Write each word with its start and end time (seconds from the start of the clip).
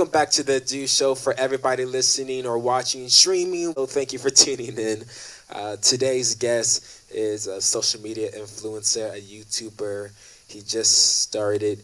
welcome 0.00 0.12
back 0.12 0.30
to 0.30 0.42
the 0.42 0.52
Adu 0.52 0.88
Show 0.88 1.14
for 1.14 1.34
everybody 1.34 1.84
listening 1.84 2.46
or 2.46 2.56
watching, 2.58 3.06
streaming. 3.10 3.74
Oh, 3.76 3.84
thank 3.84 4.14
you 4.14 4.18
for 4.18 4.30
tuning 4.44 4.78
in. 4.78 5.04
Uh, 5.52 5.76
today's 5.76 6.34
guest 6.36 7.04
is 7.10 7.46
a 7.46 7.60
social 7.60 8.00
media 8.00 8.30
influencer, 8.32 9.14
a 9.14 9.20
YouTuber. 9.20 10.10
He 10.48 10.62
just 10.62 11.20
started 11.20 11.82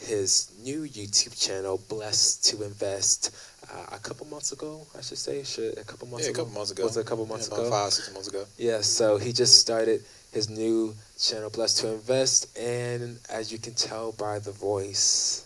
his 0.00 0.50
new 0.64 0.84
YouTube 0.84 1.38
channel, 1.38 1.78
Blessed 1.90 2.42
to 2.46 2.64
Invest, 2.64 3.36
uh, 3.70 3.96
a 3.96 3.98
couple 3.98 4.26
months 4.28 4.52
ago, 4.52 4.86
I 4.96 5.02
should 5.02 5.18
say. 5.18 5.42
Should 5.42 5.76
a 5.76 5.84
couple 5.84 6.08
months 6.08 6.24
yeah, 6.24 6.30
ago? 6.30 6.40
a 6.40 6.44
couple 6.46 6.58
months 6.58 6.70
ago. 6.70 6.84
Was 6.84 6.96
it 6.96 7.00
a 7.00 7.04
couple 7.04 7.26
months 7.26 7.50
yeah, 7.52 7.58
ago? 7.58 7.70
Five, 7.70 7.92
six 7.92 8.14
months 8.14 8.28
ago. 8.28 8.46
Yeah, 8.56 8.80
so 8.80 9.18
he 9.18 9.30
just 9.30 9.60
started 9.60 10.02
his 10.32 10.48
new 10.48 10.94
channel, 11.20 11.50
Blessed 11.50 11.80
to 11.80 11.92
Invest, 11.92 12.56
and 12.56 13.18
as 13.28 13.52
you 13.52 13.58
can 13.58 13.74
tell 13.74 14.12
by 14.12 14.38
the 14.38 14.52
voice, 14.52 15.44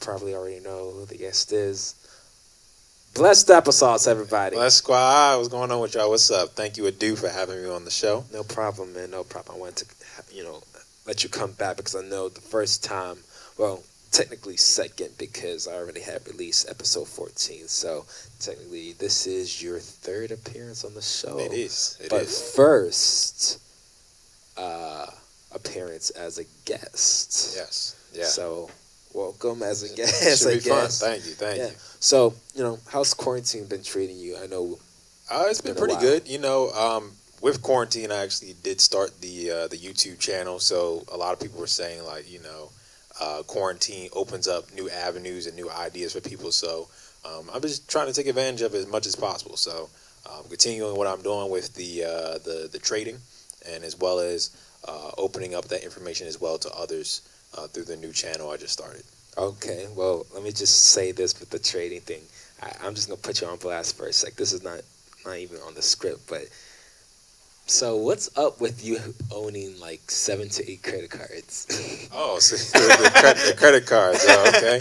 probably 0.00 0.34
already 0.34 0.60
know 0.60 0.90
who 0.90 1.04
the 1.06 1.16
guest 1.16 1.52
is. 1.52 1.94
Blessed 3.14 3.48
Applesauce, 3.48 4.06
everybody. 4.06 4.56
Bless 4.56 4.74
Squad, 4.74 5.38
what's 5.38 5.48
going 5.48 5.70
on 5.70 5.80
with 5.80 5.94
y'all? 5.94 6.10
What's 6.10 6.30
up? 6.30 6.50
Thank 6.50 6.76
you, 6.76 6.84
Adu, 6.84 7.16
for 7.16 7.28
having 7.28 7.62
me 7.62 7.70
on 7.70 7.84
the 7.84 7.90
show. 7.90 8.24
No 8.32 8.42
problem, 8.42 8.92
man. 8.92 9.10
No 9.10 9.24
problem. 9.24 9.56
I 9.56 9.58
wanted 9.58 9.86
to, 9.88 10.36
you 10.36 10.44
know, 10.44 10.62
let 11.06 11.24
you 11.24 11.30
come 11.30 11.52
back 11.52 11.78
because 11.78 11.96
I 11.96 12.02
know 12.02 12.28
the 12.28 12.42
first 12.42 12.84
time, 12.84 13.16
well, 13.56 13.82
technically 14.10 14.56
second 14.56 15.10
because 15.18 15.68
I 15.68 15.74
already 15.74 16.00
had 16.00 16.26
released 16.26 16.68
episode 16.68 17.08
14. 17.08 17.68
So 17.68 18.04
technically, 18.40 18.92
this 18.92 19.26
is 19.26 19.62
your 19.62 19.78
third 19.78 20.30
appearance 20.30 20.84
on 20.84 20.94
the 20.94 21.02
show. 21.02 21.38
It 21.38 21.52
is. 21.52 21.98
It 22.02 22.10
but 22.10 22.22
is. 22.22 22.54
first 22.54 23.60
uh, 24.56 25.06
appearance 25.52 26.10
as 26.10 26.38
a 26.38 26.44
guest. 26.64 27.54
Yes. 27.56 27.96
Yeah. 28.12 28.24
So 28.24 28.70
welcome 29.16 29.62
as 29.62 29.82
a 29.82 29.94
guest. 29.96 30.42
should 30.42 30.62
be 30.62 30.68
fun. 30.68 30.88
Thank 30.88 31.24
you. 31.24 31.32
Thank 31.32 31.58
Yeah. 31.58 31.68
you. 31.68 31.74
So 32.00 32.34
you 32.54 32.62
know, 32.62 32.78
how's 32.88 33.14
quarantine 33.14 33.64
been 33.64 33.82
treating 33.82 34.18
you? 34.18 34.36
I 34.36 34.46
know. 34.46 34.78
Uh, 35.30 35.46
it's 35.48 35.60
been, 35.60 35.74
been 35.74 35.82
pretty 35.82 36.00
good. 36.00 36.28
You 36.28 36.38
know, 36.38 36.70
um, 36.70 37.12
with 37.40 37.62
quarantine, 37.62 38.12
I 38.12 38.22
actually 38.22 38.54
did 38.62 38.80
start 38.80 39.20
the 39.20 39.50
uh, 39.50 39.68
the 39.68 39.76
YouTube 39.78 40.18
channel. 40.18 40.60
So 40.60 41.04
a 41.12 41.16
lot 41.16 41.32
of 41.32 41.40
people 41.40 41.58
were 41.58 41.66
saying 41.66 42.04
like, 42.04 42.30
you 42.30 42.40
know, 42.40 42.70
uh, 43.20 43.42
quarantine 43.46 44.10
opens 44.12 44.46
up 44.46 44.72
new 44.74 44.88
avenues 44.90 45.46
and 45.46 45.56
new 45.56 45.70
ideas 45.70 46.12
for 46.12 46.20
people. 46.20 46.52
So 46.52 46.88
um, 47.24 47.48
I'm 47.52 47.62
just 47.62 47.88
trying 47.88 48.06
to 48.06 48.12
take 48.12 48.26
advantage 48.26 48.62
of 48.62 48.74
it 48.74 48.78
as 48.78 48.86
much 48.86 49.06
as 49.06 49.16
possible. 49.16 49.56
So 49.56 49.88
um, 50.30 50.44
continuing 50.48 50.96
what 50.96 51.06
I'm 51.06 51.22
doing 51.22 51.50
with 51.50 51.74
the 51.74 52.04
uh, 52.04 52.38
the 52.44 52.68
the 52.70 52.78
trading, 52.78 53.18
and 53.72 53.82
as 53.82 53.98
well 53.98 54.18
as 54.20 54.50
uh, 54.86 55.10
opening 55.18 55.54
up 55.54 55.64
that 55.68 55.82
information 55.82 56.28
as 56.28 56.40
well 56.40 56.58
to 56.58 56.70
others 56.72 57.22
uh, 57.56 57.66
through 57.68 57.84
the 57.84 57.96
new 57.96 58.12
channel 58.12 58.50
I 58.50 58.56
just 58.56 58.72
started. 58.72 59.02
Okay, 59.38 59.86
well, 59.94 60.24
let 60.32 60.42
me 60.42 60.50
just 60.50 60.92
say 60.92 61.12
this 61.12 61.38
with 61.38 61.50
the 61.50 61.58
trading 61.58 62.00
thing. 62.00 62.22
I, 62.62 62.72
I'm 62.82 62.94
just 62.94 63.08
gonna 63.08 63.20
put 63.20 63.40
you 63.40 63.46
on 63.46 63.58
blast 63.58 63.96
first. 63.96 64.24
Like 64.24 64.34
this 64.36 64.52
is 64.52 64.62
not 64.62 64.80
not 65.26 65.36
even 65.36 65.58
on 65.66 65.74
the 65.74 65.82
script, 65.82 66.28
but 66.28 66.46
so 67.66 67.96
what's 67.96 68.36
up 68.38 68.60
with 68.60 68.84
you 68.84 68.98
owning 69.34 69.78
like 69.80 70.08
seven 70.08 70.48
to 70.50 70.70
eight 70.70 70.82
credit 70.82 71.10
cards? 71.10 71.66
Oh, 72.18 72.38
so 72.38 72.56
the, 72.78 73.10
credit, 73.10 73.42
the 73.44 73.56
credit 73.58 73.86
cards. 73.86 74.24
Oh, 74.26 74.52
okay. 74.56 74.80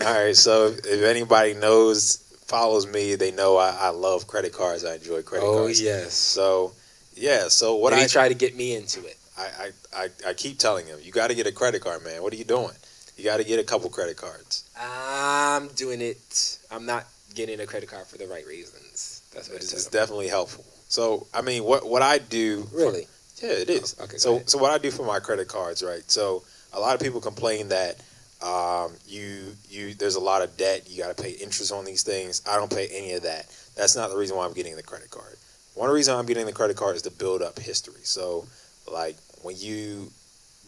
All 0.00 0.24
right. 0.24 0.36
So 0.36 0.68
if, 0.68 0.86
if 0.86 1.02
anybody 1.02 1.52
knows, 1.54 2.16
follows 2.46 2.86
me, 2.86 3.16
they 3.16 3.32
know 3.32 3.56
I, 3.56 3.76
I 3.78 3.88
love 3.90 4.26
credit 4.26 4.52
cards. 4.52 4.84
I 4.84 4.94
enjoy 4.94 5.22
credit 5.22 5.44
oh 5.44 5.64
cards. 5.64 5.80
Oh 5.80 5.84
yes. 5.84 6.14
So 6.14 6.72
yeah. 7.16 7.48
So 7.48 7.74
what 7.74 7.92
What 7.92 8.02
I, 8.02 8.06
tried 8.06 8.28
to 8.28 8.34
get 8.34 8.56
me 8.56 8.76
into 8.76 9.04
it? 9.04 9.18
I, 9.40 9.72
I, 9.94 10.04
I, 10.04 10.08
I 10.28 10.34
keep 10.34 10.58
telling 10.58 10.86
him, 10.86 10.98
you 11.02 11.12
got 11.12 11.28
to 11.28 11.34
get 11.34 11.46
a 11.46 11.52
credit 11.52 11.82
card, 11.82 12.04
man. 12.04 12.22
What 12.22 12.32
are 12.32 12.36
you 12.36 12.44
doing? 12.44 12.74
You 13.16 13.24
got 13.24 13.38
to 13.38 13.44
get 13.44 13.58
a 13.58 13.64
couple 13.64 13.88
credit 13.90 14.16
cards. 14.16 14.68
I'm 14.78 15.68
doing 15.68 16.00
it. 16.00 16.58
I'm 16.70 16.86
not 16.86 17.06
getting 17.34 17.60
a 17.60 17.66
credit 17.66 17.88
card 17.88 18.06
for 18.06 18.18
the 18.18 18.26
right 18.26 18.46
reasons. 18.46 19.22
That's 19.34 19.48
what 19.48 19.56
It's, 19.56 19.72
it 19.72 19.76
it's 19.76 19.86
definitely 19.86 20.28
helpful. 20.28 20.64
So 20.88 21.26
I 21.32 21.42
mean, 21.42 21.64
what 21.64 21.88
what 21.88 22.02
I 22.02 22.18
do? 22.18 22.66
Really? 22.72 23.06
Yeah, 23.42 23.50
it 23.52 23.70
is. 23.70 23.96
Oh, 23.98 24.04
okay, 24.04 24.16
so 24.16 24.42
so 24.46 24.58
what 24.58 24.70
I 24.70 24.78
do 24.78 24.90
for 24.90 25.04
my 25.04 25.20
credit 25.20 25.48
cards, 25.48 25.82
right? 25.82 26.02
So 26.10 26.42
a 26.72 26.80
lot 26.80 26.94
of 26.94 27.00
people 27.00 27.20
complain 27.20 27.68
that 27.68 28.00
um, 28.42 28.92
you 29.06 29.54
you 29.68 29.94
there's 29.94 30.16
a 30.16 30.20
lot 30.20 30.42
of 30.42 30.56
debt. 30.56 30.88
You 30.90 31.02
got 31.02 31.16
to 31.16 31.22
pay 31.22 31.30
interest 31.30 31.72
on 31.72 31.84
these 31.84 32.02
things. 32.02 32.42
I 32.48 32.56
don't 32.56 32.70
pay 32.70 32.88
any 32.92 33.12
of 33.12 33.22
that. 33.22 33.46
That's 33.76 33.96
not 33.96 34.10
the 34.10 34.16
reason 34.16 34.36
why 34.36 34.46
I'm 34.46 34.52
getting 34.52 34.76
the 34.76 34.82
credit 34.82 35.10
card. 35.10 35.36
One 35.74 35.90
reason 35.90 36.16
I'm 36.16 36.26
getting 36.26 36.46
the 36.46 36.52
credit 36.52 36.76
card 36.76 36.96
is 36.96 37.02
to 37.02 37.10
build 37.10 37.42
up 37.42 37.58
history. 37.58 38.02
So 38.02 38.46
like 38.90 39.16
when 39.42 39.56
you 39.58 40.10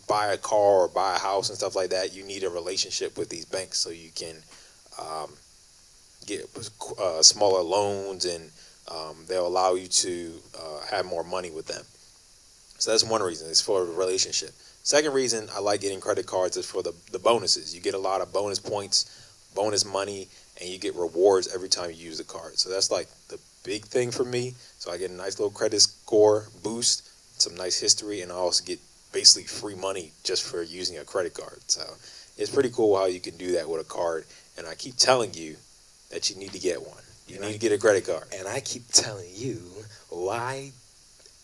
buy 0.09 0.33
a 0.33 0.37
car 0.37 0.85
or 0.85 0.89
buy 0.89 1.17
a 1.17 1.19
house 1.19 1.49
and 1.49 1.59
stuff 1.59 1.77
like 1.77 1.91
that, 1.91 2.15
you 2.15 2.25
need 2.25 2.45
a 2.45 2.51
relationship 2.51 3.17
with 3.17 3.29
these 3.29 3.45
banks 3.45 3.79
so 3.79 3.91
you 3.91 4.11
can 4.15 4.37
um, 5.01 5.31
get 6.27 6.49
uh, 6.99 7.23
smaller 7.23 7.63
loans 7.63 8.25
and 8.25 8.51
um, 8.91 9.17
they'll 9.29 9.47
allow 9.47 9.75
you 9.75 9.87
to 9.87 10.33
uh, 10.59 10.81
have 10.91 11.07
more 11.07 11.25
money 11.25 11.51
with 11.51 11.67
them. 11.67 11.85
So 12.79 12.91
that's 12.91 13.05
one 13.05 13.23
reason. 13.23 13.49
It's 13.49 13.61
for 13.61 13.83
a 13.83 13.85
relationship. 13.85 14.51
Second 14.83 15.13
reason 15.13 15.49
I 15.55 15.61
like 15.61 15.81
getting 15.81 16.01
credit 16.01 16.27
cards 16.27 16.57
is 16.57 16.67
for 16.67 16.83
the, 16.83 16.93
the 17.13 17.19
bonuses. 17.19 17.75
You 17.75 17.81
get 17.81 17.95
a 17.95 17.99
lot 17.99 18.21
of 18.21 18.33
bonus 18.33 18.59
points, 18.59 19.07
bonus 19.55 19.85
money, 19.85 20.29
and 20.61 20.69
you 20.69 20.79
get 20.79 20.97
rewards 20.97 21.55
every 21.55 21.69
time 21.69 21.91
you 21.91 21.97
use 21.97 22.19
the 22.19 22.25
card. 22.25 22.59
So 22.59 22.69
that's 22.69 22.91
like 22.91 23.07
the 23.29 23.39
big 23.65 23.85
thing 23.85 24.11
for 24.11 24.25
me. 24.25 24.55
So 24.79 24.91
I 24.91 24.99
get 24.99 25.11
a 25.11 25.15
nice 25.15 25.39
little 25.39 25.53
credit 25.53 25.81
score 25.81 26.49
boost, 26.65 27.09
some 27.43 27.57
nice 27.57 27.79
history, 27.79 28.21
and 28.23 28.31
I 28.33 28.37
also 28.37 28.65
get 28.65 28.79
basically 29.13 29.45
free 29.45 29.75
money 29.75 30.13
just 30.25 30.43
for 30.43 30.63
using 30.63 30.99
a 30.99 31.05
credit 31.05 31.35
card. 31.35 31.59
So 31.67 31.83
it's 32.39 32.51
pretty 32.51 32.71
cool 32.71 32.97
how 32.97 33.07
you 33.07 33.21
can 33.21 33.37
do 33.37 33.53
that 33.53 33.69
with 33.69 33.81
a 33.81 33.85
card. 33.85 34.25
And 34.57 34.67
I 34.67 34.75
keep 34.75 34.97
telling 34.97 35.35
you 35.35 35.57
that 36.11 36.31
you 36.31 36.37
need 36.37 36.53
to 36.53 36.59
get 36.59 36.81
one. 36.87 37.03
You 37.27 37.37
And 37.37 37.45
need 37.45 37.51
I- 37.51 37.53
to 37.53 37.59
get 37.59 37.73
a 37.73 37.79
credit 37.79 38.07
card. 38.07 38.25
And 38.37 38.47
I 38.49 38.61
keep 38.61 38.89
telling 38.93 39.29
you 39.35 39.61
why 40.09 40.73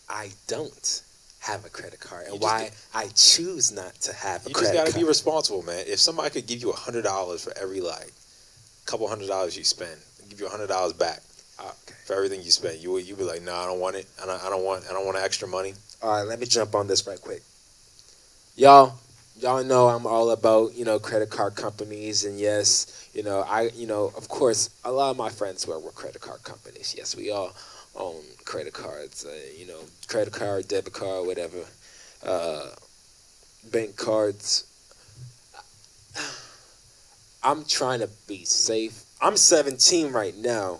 I 0.09 0.31
don't 0.47 1.01
have 1.39 1.65
a 1.65 1.69
credit 1.69 1.99
card 1.99 2.27
and 2.27 2.41
why 2.41 2.71
I 2.93 3.07
choose 3.15 3.71
not 3.71 3.93
to 4.01 4.13
have 4.13 4.45
a 4.45 4.49
credit 4.49 4.53
card. 4.53 4.65
You 4.65 4.73
just 4.73 4.73
got 4.73 4.87
to 4.91 4.97
be 4.99 5.03
responsible, 5.07 5.61
man. 5.63 5.85
If 5.87 5.99
somebody 5.99 6.29
could 6.31 6.47
give 6.47 6.61
you 6.61 6.71
a 6.71 6.75
hundred 6.75 7.03
dollars 7.03 7.43
for 7.43 7.53
every 7.57 7.81
like 7.81 8.11
couple 8.85 9.07
hundred 9.07 9.27
dollars 9.27 9.55
you 9.57 9.63
spend, 9.63 9.97
give 10.29 10.39
you 10.39 10.47
a 10.47 10.49
hundred 10.49 10.67
dollars 10.67 10.93
back 10.93 11.21
uh, 11.59 11.63
Okay. 11.83 11.95
for 12.05 12.13
everything 12.15 12.41
you 12.41 12.51
spend, 12.51 12.79
you 12.79 12.91
would 12.91 13.07
you 13.07 13.15
be 13.15 13.23
like, 13.23 13.41
no, 13.41 13.53
I 13.55 13.65
don't 13.65 13.79
want 13.79 13.95
it. 13.95 14.05
I 14.21 14.25
don't, 14.25 14.43
I 14.43 14.49
don't 14.49 14.63
want. 14.63 14.85
I 14.89 14.93
don't 14.93 15.05
want 15.05 15.17
extra 15.17 15.47
money. 15.47 15.73
All 16.01 16.11
right, 16.11 16.27
let 16.27 16.39
me 16.39 16.45
jump 16.45 16.75
on 16.75 16.87
this 16.87 17.05
right 17.05 17.19
quick. 17.19 17.41
Y'all, 18.55 18.97
y'all 19.37 19.63
know 19.63 19.89
I'm 19.89 20.07
all 20.07 20.31
about, 20.31 20.73
you 20.73 20.85
know, 20.85 20.97
credit 20.97 21.29
card 21.29 21.55
companies 21.55 22.23
and 22.23 22.39
yes, 22.39 23.09
you 23.13 23.21
know, 23.21 23.41
I, 23.41 23.69
you 23.75 23.85
know, 23.85 24.11
of 24.15 24.29
course, 24.29 24.69
a 24.85 24.91
lot 24.91 25.11
of 25.11 25.17
my 25.17 25.29
friends 25.29 25.67
work 25.67 25.83
with 25.83 25.95
credit 25.95 26.21
card 26.21 26.43
companies. 26.43 26.95
Yes, 26.97 27.17
we 27.17 27.31
all 27.31 27.53
own 27.95 28.21
credit 28.45 28.71
cards, 28.71 29.25
uh, 29.25 29.37
you 29.57 29.67
know, 29.67 29.81
credit 30.07 30.31
card, 30.31 30.69
debit 30.69 30.93
card, 30.93 31.27
whatever. 31.27 31.65
Uh, 32.25 32.67
bank 33.69 33.97
cards. 33.97 34.65
I'm 37.43 37.65
trying 37.65 37.99
to 37.99 38.09
be 38.27 38.45
safe. 38.45 39.03
I'm 39.21 39.35
17 39.35 40.13
right 40.13 40.35
now 40.37 40.79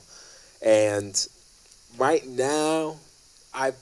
and 0.61 1.27
right 1.97 2.25
now 2.25 2.95
I 3.53 3.73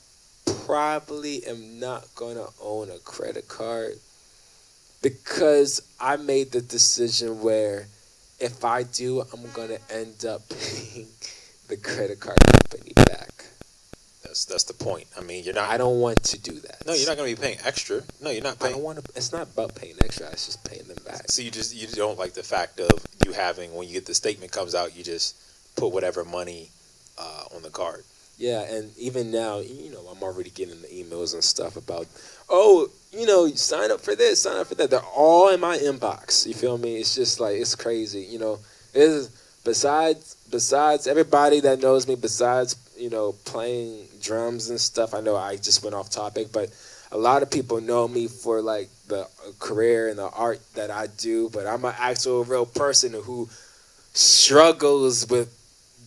probably 0.68 1.46
am 1.48 1.80
not 1.80 2.06
gonna 2.16 2.48
own 2.62 2.90
a 2.90 3.00
credit 3.00 3.48
card 3.48 3.94
because 5.02 5.82
I 6.00 6.18
made 6.18 6.52
the 6.52 6.60
decision 6.60 7.42
where 7.42 7.88
if 8.40 8.66
I 8.66 8.84
do, 8.84 9.22
I'm 9.22 9.50
gonna 9.54 9.78
end 9.90 10.26
up 10.26 10.42
paying 10.50 11.08
the 11.70 11.78
credit 11.78 12.20
card 12.20 12.38
company 12.40 12.92
back. 12.96 13.46
That's 14.24 14.44
that's 14.44 14.66
the 14.66 14.74
point. 14.74 15.08
I 15.18 15.22
mean, 15.22 15.46
you're 15.46 15.54
not. 15.54 15.70
I 15.70 15.78
don't 15.78 16.02
want 16.02 16.22
to 16.26 16.42
do 16.42 16.60
that. 16.60 16.86
no, 16.86 16.94
you're 16.94 17.08
not 17.08 17.16
going 17.16 17.34
to 17.34 17.42
be 17.42 17.48
paying 17.48 17.60
extra. 17.64 18.02
No, 18.22 18.30
you're 18.30 18.44
not 18.44 18.58
I 18.60 18.66
paying. 18.66 18.74
don't 18.74 18.84
want 18.84 19.04
to. 19.04 19.12
It's 19.16 19.32
not 19.32 19.44
about 19.44 19.74
paying 19.74 19.96
extra. 20.04 20.28
It's 20.32 20.48
just 20.48 20.64
paying 20.66 20.84
them 20.84 20.98
back. 21.06 21.32
So 21.32 21.42
you 21.42 21.50
just 21.50 21.74
you 21.74 21.88
don't 21.88 22.20
like 22.20 22.34
the 22.34 22.44
fact 22.44 22.82
of 22.82 23.06
you 23.26 23.32
having 23.32 23.74
when 23.74 23.88
you 23.88 23.94
get 23.94 24.06
the 24.06 24.14
statement 24.14 24.52
comes 24.52 24.76
out, 24.76 24.98
you 24.98 25.04
just 25.04 25.38
put 25.78 25.94
whatever 25.94 26.26
money 26.26 26.72
uh, 27.18 27.46
on 27.56 27.62
the 27.64 27.70
card. 27.70 28.04
Yeah, 28.38 28.62
and 28.62 28.96
even 28.98 29.32
now, 29.32 29.60
you 29.60 29.92
know, 29.92 30.06
I'm 30.12 30.22
already 30.22 30.52
getting 30.52 30.80
the 30.82 30.88
emails 30.88 31.34
and 31.34 31.44
stuff 31.44 31.76
about, 31.76 32.06
oh, 32.50 32.88
you 33.12 33.26
know, 33.26 33.48
sign 33.48 33.90
up 33.90 34.00
for 34.00 34.16
this, 34.16 34.44
sign 34.44 34.58
up 34.58 34.68
for 34.68 34.76
that. 34.76 34.92
They're 34.92 35.00
all 35.16 35.50
in 35.50 35.60
my 35.60 35.78
inbox. 35.78 36.46
You 36.46 36.54
feel 36.54 36.78
me? 36.78 36.98
It's 36.98 37.16
just 37.16 37.40
like 37.40 37.56
it's 37.56 37.74
crazy. 37.74 38.22
You 38.22 38.38
know, 38.38 38.60
is 38.94 39.30
besides 39.66 40.36
besides 40.52 41.08
everybody 41.08 41.62
that 41.62 41.80
knows 41.80 42.08
me, 42.08 42.16
besides 42.16 42.76
you 42.96 43.10
know 43.10 43.34
playing 43.46 44.06
drums 44.22 44.70
and 44.70 44.80
stuff. 44.80 45.16
I 45.16 45.22
know 45.22 45.36
I 45.36 45.56
just 45.56 45.84
went 45.84 45.96
off 45.96 46.12
topic, 46.12 46.52
but 46.52 46.70
a 47.12 47.18
lot 47.18 47.42
of 47.42 47.50
people 47.50 47.82
know 47.82 48.08
me 48.08 48.28
for 48.28 48.62
like 48.62 48.90
the 49.08 49.22
uh, 49.22 49.28
career 49.60 50.10
and 50.10 50.20
the 50.20 50.30
art 50.30 50.60
that 50.76 50.92
I 50.92 51.08
do. 51.08 51.50
But 51.50 51.66
I'm 51.66 51.86
an 51.86 51.96
actual 51.98 52.44
real 52.44 52.68
person 52.68 53.14
who 53.14 53.50
struggles 54.14 55.28
with 55.28 55.54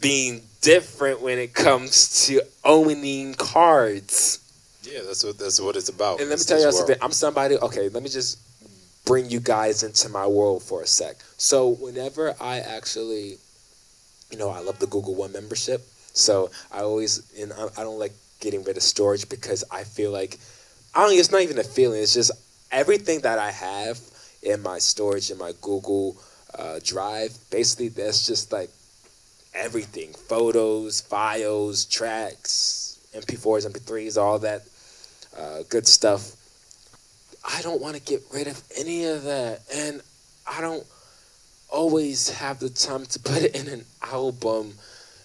being 0.00 0.42
different 0.60 1.20
when 1.20 1.38
it 1.38 1.54
comes 1.54 2.26
to 2.26 2.42
owning 2.64 3.34
cards. 3.34 4.38
Yeah, 4.82 5.00
that's 5.06 5.24
what 5.24 5.38
that's 5.38 5.60
what 5.60 5.76
it's 5.76 5.88
about. 5.88 6.20
And 6.20 6.30
let 6.30 6.38
me 6.38 6.44
tell 6.44 6.60
you 6.60 6.72
something. 6.72 6.96
I'm 7.02 7.12
somebody. 7.12 7.56
Okay, 7.56 7.88
let 7.88 8.02
me 8.02 8.08
just 8.08 8.38
bring 9.04 9.28
you 9.30 9.40
guys 9.40 9.82
into 9.82 10.08
my 10.08 10.26
world 10.26 10.62
for 10.62 10.82
a 10.82 10.86
sec. 10.86 11.16
So 11.36 11.68
whenever 11.68 12.34
I 12.40 12.60
actually, 12.60 13.36
you 14.30 14.38
know, 14.38 14.50
I 14.50 14.60
love 14.60 14.78
the 14.78 14.86
Google 14.86 15.14
One 15.14 15.32
membership. 15.32 15.82
So 16.12 16.50
I 16.72 16.80
always, 16.80 17.32
and 17.40 17.52
I, 17.52 17.68
I 17.80 17.84
don't 17.84 17.98
like 17.98 18.12
getting 18.40 18.64
rid 18.64 18.76
of 18.76 18.82
storage 18.82 19.28
because 19.28 19.64
I 19.70 19.84
feel 19.84 20.10
like, 20.10 20.38
I 20.94 21.04
don't. 21.04 21.16
It's 21.16 21.30
not 21.30 21.42
even 21.42 21.58
a 21.58 21.64
feeling. 21.64 22.02
It's 22.02 22.14
just 22.14 22.32
everything 22.72 23.20
that 23.20 23.38
I 23.38 23.50
have 23.50 23.98
in 24.42 24.62
my 24.62 24.78
storage 24.78 25.30
in 25.30 25.38
my 25.38 25.52
Google 25.60 26.16
uh, 26.58 26.80
Drive. 26.82 27.36
Basically, 27.50 27.88
that's 27.88 28.26
just 28.26 28.50
like 28.50 28.70
everything: 29.54 30.12
photos, 30.12 31.00
files, 31.00 31.84
tracks, 31.84 32.98
MP4s, 33.14 33.70
MP3s, 33.70 34.20
all 34.20 34.38
that 34.40 34.62
uh, 35.36 35.62
good 35.68 35.86
stuff. 35.86 36.36
I 37.44 37.62
don't 37.62 37.80
want 37.80 37.96
to 37.96 38.02
get 38.02 38.22
rid 38.32 38.46
of 38.46 38.62
any 38.76 39.06
of 39.06 39.24
that, 39.24 39.60
and 39.74 40.02
I 40.46 40.60
don't 40.60 40.86
always 41.70 42.30
have 42.30 42.58
the 42.58 42.68
time 42.68 43.06
to 43.06 43.18
put 43.24 43.42
it 43.42 43.54
in 43.54 43.68
an 43.68 43.84
album 44.02 44.74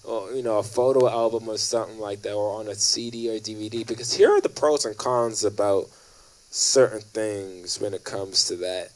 or 0.04 0.31
you 0.33 0.44
know 0.44 0.60
a 0.60 0.63
photo 0.63 1.10
album 1.10 1.50
or 1.50 1.57
something 1.57 2.00
like 2.00 2.22
that 2.22 2.33
or 2.33 2.60
on 2.60 2.68
a 2.68 2.75
CD 2.75 3.30
or 3.30 3.39
DVD 3.39 3.86
because 3.86 4.13
here 4.13 4.30
are 4.30 4.42
the 4.42 4.50
pros 4.50 4.86
and 4.86 4.98
cons 4.98 5.44
about 5.44 5.88
certain 6.51 7.01
things 7.01 7.81
when 7.81 7.94
it 7.94 8.04
comes 8.04 8.48
to 8.48 8.56
that 8.56 8.89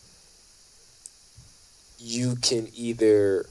you 1.99 2.35
can 2.37 2.67
either 2.75 3.45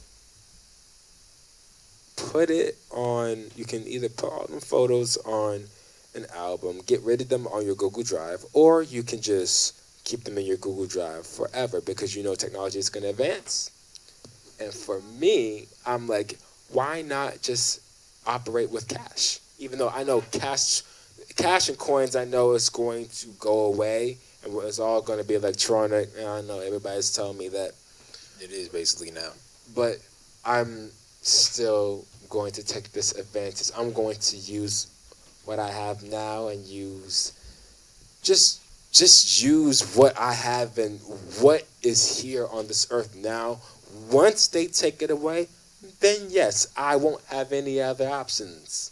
put 2.19 2.50
it 2.50 2.76
on 2.91 3.44
you 3.56 3.65
can 3.65 3.87
either 3.87 4.09
put 4.09 4.31
all 4.32 4.47
the 4.49 4.61
photos 4.61 5.17
on 5.19 5.65
an 6.15 6.26
album 6.35 6.81
get 6.87 7.00
rid 7.03 7.20
of 7.20 7.29
them 7.29 7.47
on 7.49 7.65
your 7.65 7.76
google 7.76 8.03
drive 8.03 8.44
or 8.53 8.82
you 8.82 9.03
can 9.03 9.20
just 9.20 9.75
keep 10.05 10.25
them 10.25 10.37
in 10.37 10.44
your 10.44 10.56
google 10.56 10.87
drive 10.87 11.26
forever 11.26 11.81
because 11.81 12.17
you 12.17 12.23
know 12.25 12.35
technology 12.35 12.79
is 12.79 12.88
going 12.88 13.03
to 13.03 13.11
advance. 13.11 13.70
And 14.61 14.73
for 14.73 15.00
me 15.20 15.67
i'm 15.87 16.09
like 16.09 16.38
why 16.73 17.03
not 17.03 17.41
just 17.41 17.81
operate 18.26 18.70
with 18.70 18.88
cash? 18.88 19.38
Even 19.59 19.79
though 19.79 19.91
i 19.91 20.03
know 20.03 20.23
cash 20.32 20.82
cash 21.37 21.69
and 21.69 21.79
coins 21.79 22.17
i 22.17 22.25
know 22.25 22.53
is 22.53 22.69
going 22.69 23.06
to 23.09 23.29
go 23.38 23.67
away 23.67 24.19
and 24.44 24.55
it's 24.62 24.79
all 24.79 25.03
going 25.03 25.19
to 25.19 25.25
be 25.26 25.35
electronic. 25.35 26.09
And 26.19 26.26
i 26.26 26.41
know 26.43 26.61
everybody's 26.61 27.12
telling 27.12 27.38
me 27.38 27.49
that 27.50 27.73
It 28.41 28.50
is 28.50 28.69
basically 28.69 29.11
now. 29.12 29.31
but 29.76 29.99
I'm 30.44 30.91
still 31.23 32.05
going 32.29 32.53
to 32.53 32.65
take 32.65 32.93
this 32.93 33.12
advantage. 33.12 33.70
I'm 33.76 33.93
going 33.93 34.17
to 34.17 34.37
use 34.37 34.88
what 35.44 35.59
I 35.59 35.70
have 35.70 36.03
now 36.03 36.49
and 36.49 36.65
use 36.67 37.32
just 38.23 38.61
just 38.93 39.43
use 39.43 39.97
what 39.97 40.19
I 40.19 40.32
have 40.32 40.79
and 40.79 40.99
what 41.41 41.67
is 41.82 42.20
here 42.20 42.47
on 42.50 42.67
this 42.67 42.87
earth 42.91 43.15
now. 43.17 43.59
Once 44.11 44.49
they 44.49 44.67
take 44.67 45.03
it 45.03 45.11
away, 45.11 45.49
then 46.00 46.26
yes, 46.29 46.67
I 46.76 46.97
won't 46.97 47.23
have 47.26 47.53
any 47.53 47.81
other 47.81 48.09
options. 48.09 48.91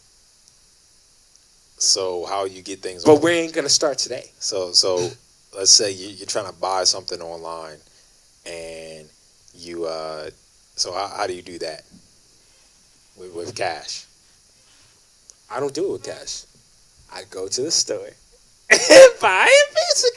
So 1.78 2.24
how 2.26 2.44
you 2.44 2.62
get 2.62 2.80
things? 2.80 3.04
But 3.04 3.16
on- 3.16 3.22
we 3.22 3.32
ain't 3.32 3.52
gonna 3.52 3.68
start 3.68 3.98
today. 3.98 4.30
So 4.38 4.72
so 4.72 5.10
let's 5.56 5.70
say 5.70 5.90
you, 5.92 6.08
you're 6.08 6.26
trying 6.26 6.46
to 6.46 6.58
buy 6.60 6.84
something 6.84 7.20
online, 7.20 7.78
and 8.46 9.08
you 9.54 9.86
uh, 9.86 10.30
so 10.76 10.92
how, 10.92 11.08
how 11.08 11.26
do 11.26 11.34
you 11.34 11.42
do 11.42 11.58
that 11.60 11.84
with, 13.16 13.34
with 13.34 13.54
cash? 13.54 14.04
I 15.50 15.60
don't 15.60 15.74
do 15.74 15.86
it 15.86 15.92
with 15.92 16.04
cash. 16.04 16.44
I 17.12 17.22
go 17.30 17.48
to 17.48 17.62
the 17.62 17.70
store 17.70 18.08
and 18.70 18.80
buy 19.20 19.46
a 19.46 19.74
Visa 19.74 20.08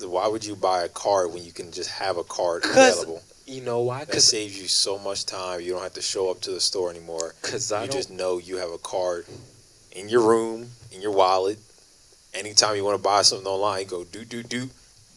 card. 0.00 0.10
Why 0.10 0.26
would 0.26 0.44
you 0.44 0.56
buy 0.56 0.82
a 0.82 0.88
card 0.88 1.32
when 1.32 1.44
you 1.44 1.52
can 1.52 1.70
just 1.70 1.90
have 1.90 2.16
a 2.16 2.24
card 2.24 2.64
available? 2.64 3.22
You 3.46 3.62
know 3.62 3.80
why? 3.80 4.04
That 4.04 4.20
saves 4.20 4.60
you 4.60 4.68
so 4.68 4.98
much 4.98 5.24
time. 5.24 5.60
You 5.60 5.72
don't 5.72 5.82
have 5.82 5.94
to 5.94 6.02
show 6.02 6.30
up 6.30 6.40
to 6.42 6.50
the 6.50 6.60
store 6.60 6.90
anymore. 6.90 7.34
I 7.44 7.84
You 7.84 7.90
just 7.90 8.10
know 8.10 8.38
you 8.38 8.56
have 8.58 8.70
a 8.70 8.78
card 8.78 9.26
in 9.92 10.08
your 10.08 10.28
room, 10.28 10.68
in 10.92 11.00
your 11.00 11.12
wallet. 11.12 11.58
Anytime 12.34 12.76
you 12.76 12.84
want 12.84 12.98
to 12.98 13.02
buy 13.02 13.22
something 13.22 13.46
online, 13.46 13.82
you 13.82 13.86
go 13.86 14.04
do 14.04 14.24
do 14.24 14.42
do, 14.42 14.68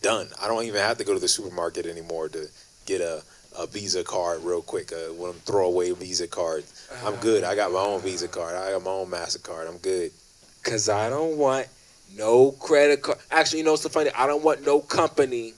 done. 0.01 0.27
I 0.41 0.47
don't 0.47 0.63
even 0.63 0.79
have 0.79 0.97
to 0.99 1.03
go 1.03 1.13
to 1.13 1.19
the 1.19 1.27
supermarket 1.27 1.85
anymore 1.85 2.29
to 2.29 2.47
get 2.85 3.01
a, 3.01 3.21
a 3.57 3.67
Visa 3.67 4.03
card 4.03 4.43
real 4.43 4.61
quick. 4.61 4.91
Uh, 4.91 5.13
one 5.13 5.29
of 5.29 5.35
them 5.35 5.43
throwaway 5.45 5.91
Visa 5.91 6.27
cards. 6.27 6.89
I'm 7.05 7.15
good. 7.17 7.43
I 7.43 7.55
got 7.55 7.71
my 7.71 7.79
own 7.79 8.01
Visa 8.01 8.27
card. 8.27 8.55
I 8.55 8.71
got 8.71 8.83
my 8.83 8.91
own 8.91 9.07
Mastercard. 9.07 9.67
I'm 9.67 9.77
good. 9.77 10.11
Cause 10.63 10.89
I 10.89 11.09
don't 11.09 11.37
want 11.37 11.67
no 12.15 12.51
credit 12.51 13.01
card. 13.01 13.17
Actually, 13.31 13.59
you 13.59 13.65
know 13.65 13.71
what's 13.71 13.83
so 13.83 13.89
funny? 13.89 14.11
I 14.15 14.27
don't 14.27 14.43
want 14.43 14.65
no 14.65 14.79
company. 14.79 15.53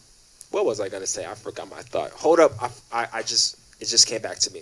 What 0.52 0.66
was 0.66 0.80
I 0.80 0.90
gonna 0.90 1.08
say? 1.08 1.26
I 1.26 1.34
forgot 1.34 1.70
my 1.70 1.82
thought. 1.82 2.12
Hold 2.12 2.40
up. 2.40 2.52
I, 2.62 2.70
I, 2.92 3.08
I 3.14 3.22
just 3.22 3.58
it 3.82 3.86
just 3.86 4.08
came 4.08 4.22
back 4.22 4.40
to 4.40 4.54
me. 4.54 4.62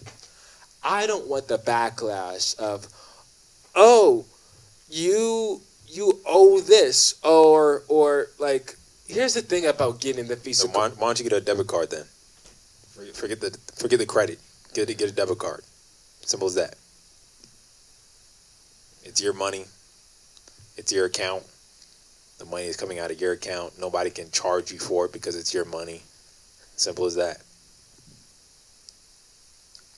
I 0.83 1.05
don't 1.05 1.27
want 1.27 1.47
the 1.47 1.59
backlash 1.59 2.57
of, 2.57 2.87
oh, 3.75 4.25
you 4.89 5.61
you 5.87 6.19
owe 6.25 6.59
this 6.61 7.19
or 7.23 7.83
or 7.87 8.27
like. 8.39 8.75
Here's 9.07 9.33
the 9.33 9.41
thing 9.41 9.65
about 9.65 9.99
getting 9.99 10.27
the 10.27 10.37
Visa. 10.37 10.61
So 10.61 10.69
why, 10.69 10.87
why 10.87 11.07
don't 11.07 11.19
you 11.19 11.29
get 11.29 11.33
a 11.33 11.41
debit 11.41 11.67
card 11.67 11.91
then? 11.91 12.05
Forget, 13.13 13.41
the 13.41 13.57
forget 13.75 13.99
the 13.99 14.05
credit. 14.05 14.39
Get 14.73 14.89
a, 14.89 14.93
get 14.93 15.09
a 15.09 15.13
debit 15.13 15.39
card. 15.39 15.61
Simple 16.21 16.47
as 16.47 16.55
that. 16.55 16.75
It's 19.03 19.21
your 19.21 19.33
money. 19.33 19.65
It's 20.77 20.91
your 20.91 21.05
account. 21.05 21.43
The 22.39 22.45
money 22.45 22.65
is 22.65 22.77
coming 22.77 22.99
out 22.99 23.11
of 23.11 23.19
your 23.19 23.33
account. 23.33 23.73
Nobody 23.79 24.09
can 24.09 24.31
charge 24.31 24.71
you 24.71 24.79
for 24.79 25.05
it 25.05 25.13
because 25.13 25.35
it's 25.35 25.53
your 25.53 25.65
money. 25.65 26.01
Simple 26.75 27.05
as 27.05 27.15
that. 27.15 27.37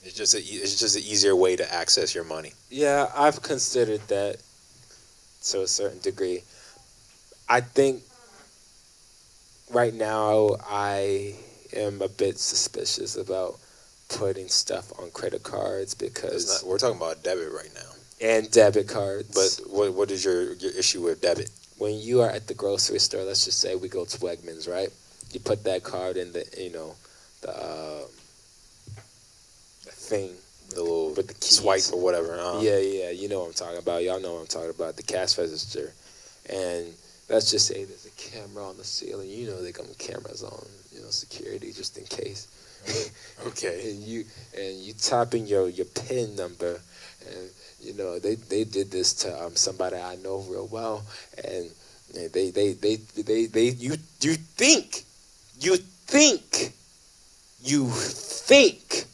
It's 0.02 0.14
just 0.14 0.34
a, 0.34 0.38
it's 0.38 0.78
just 0.78 0.96
an 0.96 1.02
easier 1.02 1.34
way 1.34 1.56
to 1.56 1.74
access 1.74 2.14
your 2.14 2.24
money. 2.24 2.52
Yeah, 2.70 3.10
I've 3.16 3.40
considered 3.40 4.00
that 4.08 4.36
to 5.44 5.62
a 5.62 5.66
certain 5.66 6.00
degree. 6.00 6.42
I 7.48 7.60
think 7.60 8.02
right 9.70 9.94
now 9.94 10.56
I 10.68 11.36
am 11.76 12.02
a 12.02 12.08
bit 12.08 12.38
suspicious 12.38 13.16
about 13.16 13.58
putting 14.08 14.48
stuff 14.48 14.92
on 15.00 15.10
credit 15.10 15.42
cards 15.42 15.94
because 15.94 16.62
not, 16.62 16.68
we're 16.70 16.78
talking 16.78 16.96
about 16.96 17.22
debit 17.22 17.50
right 17.52 17.70
now. 17.74 17.90
and 18.20 18.50
debit 18.50 18.88
cards. 18.88 19.28
But 19.34 19.70
what 19.72 19.94
what 19.94 20.10
is 20.10 20.24
your, 20.24 20.52
your 20.54 20.72
issue 20.72 21.02
with 21.02 21.20
debit? 21.20 21.50
when 21.76 21.98
you 21.98 22.20
are 22.20 22.30
at 22.30 22.46
the 22.46 22.54
grocery 22.54 23.00
store, 23.00 23.24
let's 23.24 23.44
just 23.44 23.60
say 23.60 23.74
we 23.74 23.88
go 23.88 24.04
to 24.04 24.18
Wegmans, 24.18 24.68
right? 24.70 24.88
You 25.32 25.40
put 25.40 25.64
that 25.64 25.82
card 25.82 26.16
in 26.16 26.32
the 26.32 26.44
you 26.56 26.70
know 26.72 26.94
the, 27.42 27.50
uh, 27.50 28.04
the 29.84 29.90
thing 29.90 30.30
The 30.70 30.82
little 30.82 31.08
with 31.14 31.26
the 31.28 31.34
keys. 31.34 31.58
swipe 31.58 31.82
or 31.92 32.00
whatever. 32.00 32.38
uh 32.38 32.60
Yeah, 32.60 32.78
yeah, 32.78 33.10
you 33.10 33.28
know 33.28 33.40
what 33.40 33.48
I'm 33.48 33.52
talking 33.54 33.78
about. 33.78 34.04
Y'all 34.04 34.20
know 34.20 34.34
what 34.34 34.40
I'm 34.42 34.46
talking 34.46 34.70
about. 34.70 34.96
The 34.96 35.02
cash 35.02 35.36
register, 35.36 35.92
and 36.48 36.86
let's 37.28 37.50
just 37.50 37.66
say 37.66 37.84
there's 37.84 38.06
a 38.06 38.10
camera 38.16 38.64
on 38.68 38.76
the 38.76 38.84
ceiling. 38.84 39.28
You 39.28 39.48
know 39.48 39.62
they 39.62 39.72
got 39.72 39.86
cameras 39.98 40.42
on, 40.44 40.64
you 40.94 41.00
know, 41.02 41.10
security 41.10 41.72
just 41.72 41.98
in 41.98 42.04
case. 42.04 42.48
Okay. 43.46 43.90
and 43.90 44.02
you 44.02 44.24
and 44.56 44.76
you 44.80 44.92
type 44.94 45.34
in 45.34 45.46
your 45.46 45.68
your 45.68 45.86
pin 45.86 46.36
number, 46.36 46.80
and 47.26 47.50
you 47.80 47.92
know 47.94 48.18
they 48.18 48.36
they 48.36 48.64
did 48.64 48.90
this 48.90 49.12
to 49.14 49.42
um, 49.42 49.56
somebody 49.56 49.96
I 49.96 50.16
know 50.16 50.44
real 50.48 50.66
well, 50.70 51.02
and 51.42 51.70
they 52.32 52.50
they 52.50 52.72
they 52.72 52.96
they 52.96 53.46
they 53.46 53.68
you 53.70 53.96
you 54.20 54.34
think 54.34 55.04
you 55.60 55.76
think 55.76 56.72
you 57.62 57.88
think 57.88 59.04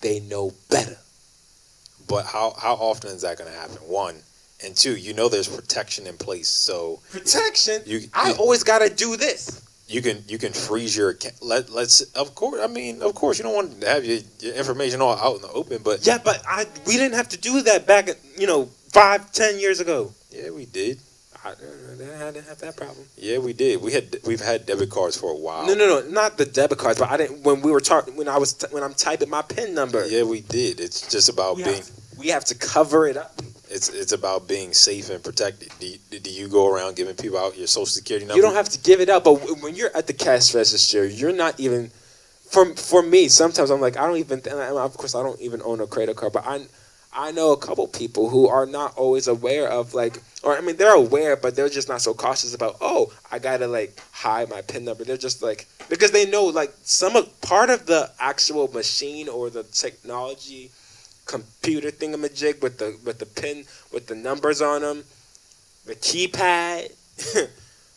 they 0.00 0.20
know 0.20 0.52
better. 0.70 0.98
But 2.08 2.26
how 2.26 2.54
how 2.58 2.74
often 2.74 3.10
is 3.10 3.22
that 3.22 3.38
going 3.38 3.50
to 3.50 3.56
happen? 3.56 3.76
One 3.88 4.16
and 4.64 4.74
two, 4.76 4.96
you 4.96 5.12
know 5.14 5.28
there's 5.28 5.48
protection 5.48 6.06
in 6.06 6.16
place, 6.16 6.48
so 6.48 7.00
protection. 7.10 7.82
You- 7.86 8.08
I 8.14 8.32
always 8.32 8.62
gotta 8.64 8.88
do 8.88 9.16
this. 9.16 9.60
you 9.86 10.00
can 10.02 10.24
you 10.28 10.38
can 10.38 10.52
freeze 10.52 10.96
your 10.96 11.10
account. 11.10 11.34
Let 11.42 11.70
let's 11.70 12.00
of 12.14 12.34
course. 12.34 12.60
I 12.62 12.66
mean, 12.66 13.02
of 13.02 13.14
course, 13.14 13.38
you 13.38 13.44
don't 13.44 13.54
want 13.54 13.80
to 13.80 13.88
have 13.88 14.04
your, 14.04 14.20
your 14.40 14.54
information 14.54 15.00
all 15.02 15.16
out 15.16 15.36
in 15.36 15.42
the 15.42 15.50
open, 15.52 15.82
but 15.84 16.06
Yeah, 16.06 16.18
but 16.24 16.42
I 16.48 16.66
we 16.86 16.94
didn't 16.96 17.14
have 17.14 17.28
to 17.30 17.36
do 17.38 17.60
that 17.62 17.86
back, 17.86 18.08
you 18.38 18.46
know, 18.46 18.70
five, 18.92 19.30
ten 19.32 19.58
years 19.60 19.80
ago. 19.80 20.12
yeah, 20.30 20.50
we 20.50 20.64
did. 20.66 20.98
I, 21.44 21.50
I 21.50 22.30
didn't 22.32 22.46
have 22.48 22.58
that 22.60 22.74
problem. 22.74 23.04
Yeah, 23.18 23.36
we 23.36 23.52
did. 23.52 23.82
We 23.82 23.92
had 23.92 24.16
we've 24.24 24.40
had 24.40 24.64
debit 24.64 24.88
cards 24.88 25.14
for 25.18 25.30
a 25.30 25.36
while. 25.36 25.66
No, 25.66 25.74
no, 25.74 25.86
no, 25.86 26.08
not 26.08 26.38
the 26.38 26.46
debit 26.46 26.78
cards. 26.78 26.98
But 26.98 27.10
I 27.10 27.18
didn't 27.18 27.42
when 27.42 27.60
we 27.60 27.70
were 27.70 27.82
talking 27.82 28.16
when 28.16 28.28
I 28.28 28.38
was 28.38 28.56
when 28.70 28.82
I'm 28.82 28.94
typing 28.94 29.28
my 29.28 29.42
pin 29.42 29.74
number. 29.74 30.06
Yeah, 30.06 30.22
we 30.22 30.40
did. 30.40 30.80
It's 30.80 31.06
just 31.12 31.28
about 31.28 31.56
we 31.56 31.64
being. 31.64 31.76
have, 31.76 31.90
we 32.18 32.28
have 32.28 32.46
to 32.46 32.54
cover 32.54 33.06
it 33.06 33.18
up. 33.18 33.42
It's 33.74 33.88
it's 33.88 34.12
about 34.12 34.46
being 34.46 34.72
safe 34.72 35.10
and 35.10 35.20
protected. 35.22 35.68
Do 35.80 35.86
you, 35.88 35.98
do 36.20 36.30
you 36.30 36.46
go 36.46 36.72
around 36.72 36.94
giving 36.94 37.16
people 37.16 37.38
out 37.38 37.58
your 37.58 37.66
social 37.66 37.86
security 37.86 38.24
number? 38.24 38.36
You 38.36 38.42
don't 38.42 38.54
have 38.54 38.68
to 38.68 38.78
give 38.78 39.00
it 39.00 39.08
up, 39.08 39.24
but 39.24 39.34
when 39.62 39.74
you're 39.74 39.94
at 39.96 40.06
the 40.06 40.12
cash 40.12 40.54
register, 40.54 41.04
you're 41.04 41.32
not 41.32 41.58
even. 41.58 41.90
For 42.50 42.76
for 42.76 43.02
me, 43.02 43.26
sometimes 43.26 43.70
I'm 43.70 43.80
like 43.80 43.96
I 43.96 44.06
don't 44.06 44.18
even. 44.18 44.40
Of 44.46 44.96
course, 44.96 45.16
I 45.16 45.24
don't 45.24 45.40
even 45.40 45.60
own 45.62 45.80
a 45.80 45.88
credit 45.88 46.14
card, 46.14 46.32
but 46.32 46.46
I 46.46 46.66
I 47.12 47.32
know 47.32 47.50
a 47.50 47.56
couple 47.56 47.88
people 47.88 48.30
who 48.30 48.46
are 48.46 48.64
not 48.64 48.96
always 48.96 49.26
aware 49.26 49.68
of 49.68 49.92
like, 49.92 50.22
or 50.44 50.56
I 50.56 50.60
mean, 50.60 50.76
they're 50.76 50.94
aware, 50.94 51.34
but 51.36 51.56
they're 51.56 51.68
just 51.68 51.88
not 51.88 52.00
so 52.00 52.14
cautious 52.14 52.54
about. 52.54 52.76
Oh, 52.80 53.12
I 53.32 53.40
gotta 53.40 53.66
like 53.66 54.00
hide 54.12 54.50
my 54.50 54.62
pin 54.62 54.84
number. 54.84 55.02
They're 55.02 55.16
just 55.16 55.42
like 55.42 55.66
because 55.88 56.12
they 56.12 56.30
know 56.30 56.44
like 56.44 56.72
some 56.82 57.14
part 57.40 57.70
of 57.70 57.86
the 57.86 58.08
actual 58.20 58.68
machine 58.68 59.28
or 59.28 59.50
the 59.50 59.64
technology 59.64 60.70
computer 61.26 61.90
thingamajig 61.90 62.60
with 62.62 62.78
the 62.78 62.98
with 63.04 63.18
the 63.18 63.26
pin 63.26 63.64
with 63.92 64.06
the 64.06 64.14
numbers 64.14 64.60
on 64.60 64.82
them, 64.82 65.04
the 65.86 65.94
keypad 65.94 66.92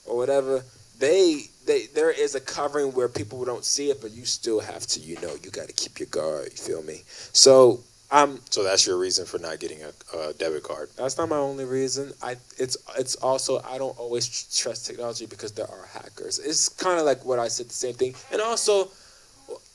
or 0.05 0.17
whatever. 0.17 0.63
They 0.99 1.43
they 1.65 1.85
there 1.87 2.11
is 2.11 2.35
a 2.35 2.39
covering 2.39 2.93
where 2.93 3.07
people 3.07 3.43
don't 3.45 3.65
see 3.65 3.89
it, 3.89 4.01
but 4.01 4.11
you 4.11 4.25
still 4.25 4.59
have 4.59 4.87
to. 4.87 4.99
You 4.99 5.19
know, 5.21 5.35
you 5.43 5.51
got 5.51 5.67
to 5.67 5.73
keep 5.73 5.99
your 5.99 6.07
guard. 6.07 6.49
You 6.51 6.57
feel 6.57 6.83
me? 6.83 7.03
So 7.33 7.81
um, 8.09 8.39
So 8.49 8.63
that's 8.63 8.87
your 8.87 8.97
reason 8.97 9.25
for 9.25 9.37
not 9.37 9.59
getting 9.59 9.79
a, 9.83 10.17
a 10.17 10.33
debit 10.33 10.63
card. 10.63 10.89
that's 10.95 11.17
not 11.17 11.27
my 11.27 11.37
only 11.37 11.65
reason. 11.65 12.13
I 12.21 12.37
it's 12.57 12.77
it's 12.97 13.15
also 13.15 13.61
I 13.63 13.77
don't 13.77 13.97
always 13.99 14.27
trust 14.55 14.85
technology 14.87 15.25
because 15.25 15.51
there 15.51 15.69
are 15.69 15.85
hackers. 15.91 16.39
It's 16.39 16.69
kind 16.69 16.99
of 16.99 17.05
like 17.05 17.25
what 17.25 17.37
I 17.39 17.49
said, 17.49 17.67
the 17.67 17.73
same 17.73 17.95
thing. 17.95 18.15
And 18.31 18.41
also, 18.41 18.89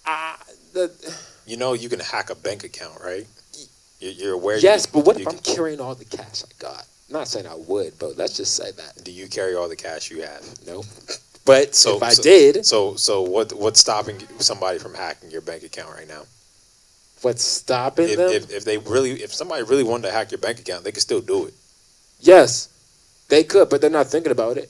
I 0.06 0.36
the 0.72 0.90
You 1.46 1.58
know, 1.58 1.74
you 1.74 1.88
can 1.90 2.00
hack 2.00 2.30
a 2.30 2.34
bank 2.34 2.64
account, 2.64 3.00
right? 3.04 3.26
You're, 4.10 4.34
aware. 4.34 4.58
yes, 4.58 4.86
can- 4.86 5.00
but 5.00 5.06
what 5.06 5.16
you 5.18 5.22
if 5.26 5.28
I'm 5.28 5.38
carrying 5.38 5.80
all 5.80 5.94
the 5.94 6.04
cash 6.04 6.42
I 6.42 6.48
got? 6.58 6.86
I'm 7.08 7.12
not 7.14 7.28
saying 7.28 7.46
I 7.46 7.54
would, 7.54 7.98
but 7.98 8.16
let's 8.16 8.36
just 8.36 8.56
say 8.56 8.70
that 8.72 9.04
Do 9.04 9.12
you 9.12 9.28
carry 9.28 9.54
all 9.54 9.68
the 9.68 9.76
cash 9.76 10.10
you 10.10 10.22
have? 10.22 10.44
no. 10.66 10.82
But 11.44 11.74
So 11.74 11.96
if 11.96 12.02
I 12.02 12.12
so- 12.14 12.22
did, 12.22 12.64
So 12.66 12.96
so 12.96 13.22
what 13.22 13.52
what's 13.52 13.80
stopping 13.80 14.18
somebody 14.38 14.78
from 14.78 14.94
hacking 14.94 15.30
your 15.30 15.40
bank 15.40 15.62
account 15.62 15.94
right 15.94 16.08
now? 16.08 16.22
what's 17.22 17.44
stopping 17.44 18.08
If, 18.08 18.16
them? 18.16 18.30
if, 18.32 18.50
if 18.50 18.64
they 18.64 18.78
really 18.78 19.22
if 19.22 19.32
somebody 19.32 19.62
really 19.62 19.84
wanted 19.84 20.08
to 20.08 20.12
hack 20.12 20.32
your 20.32 20.38
bank 20.38 20.58
account, 20.58 20.82
they 20.84 20.90
could 20.92 21.02
still 21.02 21.20
do 21.20 21.46
it. 21.46 21.54
yes, 22.20 22.68
they 23.28 23.44
could, 23.44 23.68
but 23.70 23.80
they're 23.80 23.90
not 23.90 24.08
thinking 24.08 24.32
about 24.32 24.56
it. 24.56 24.68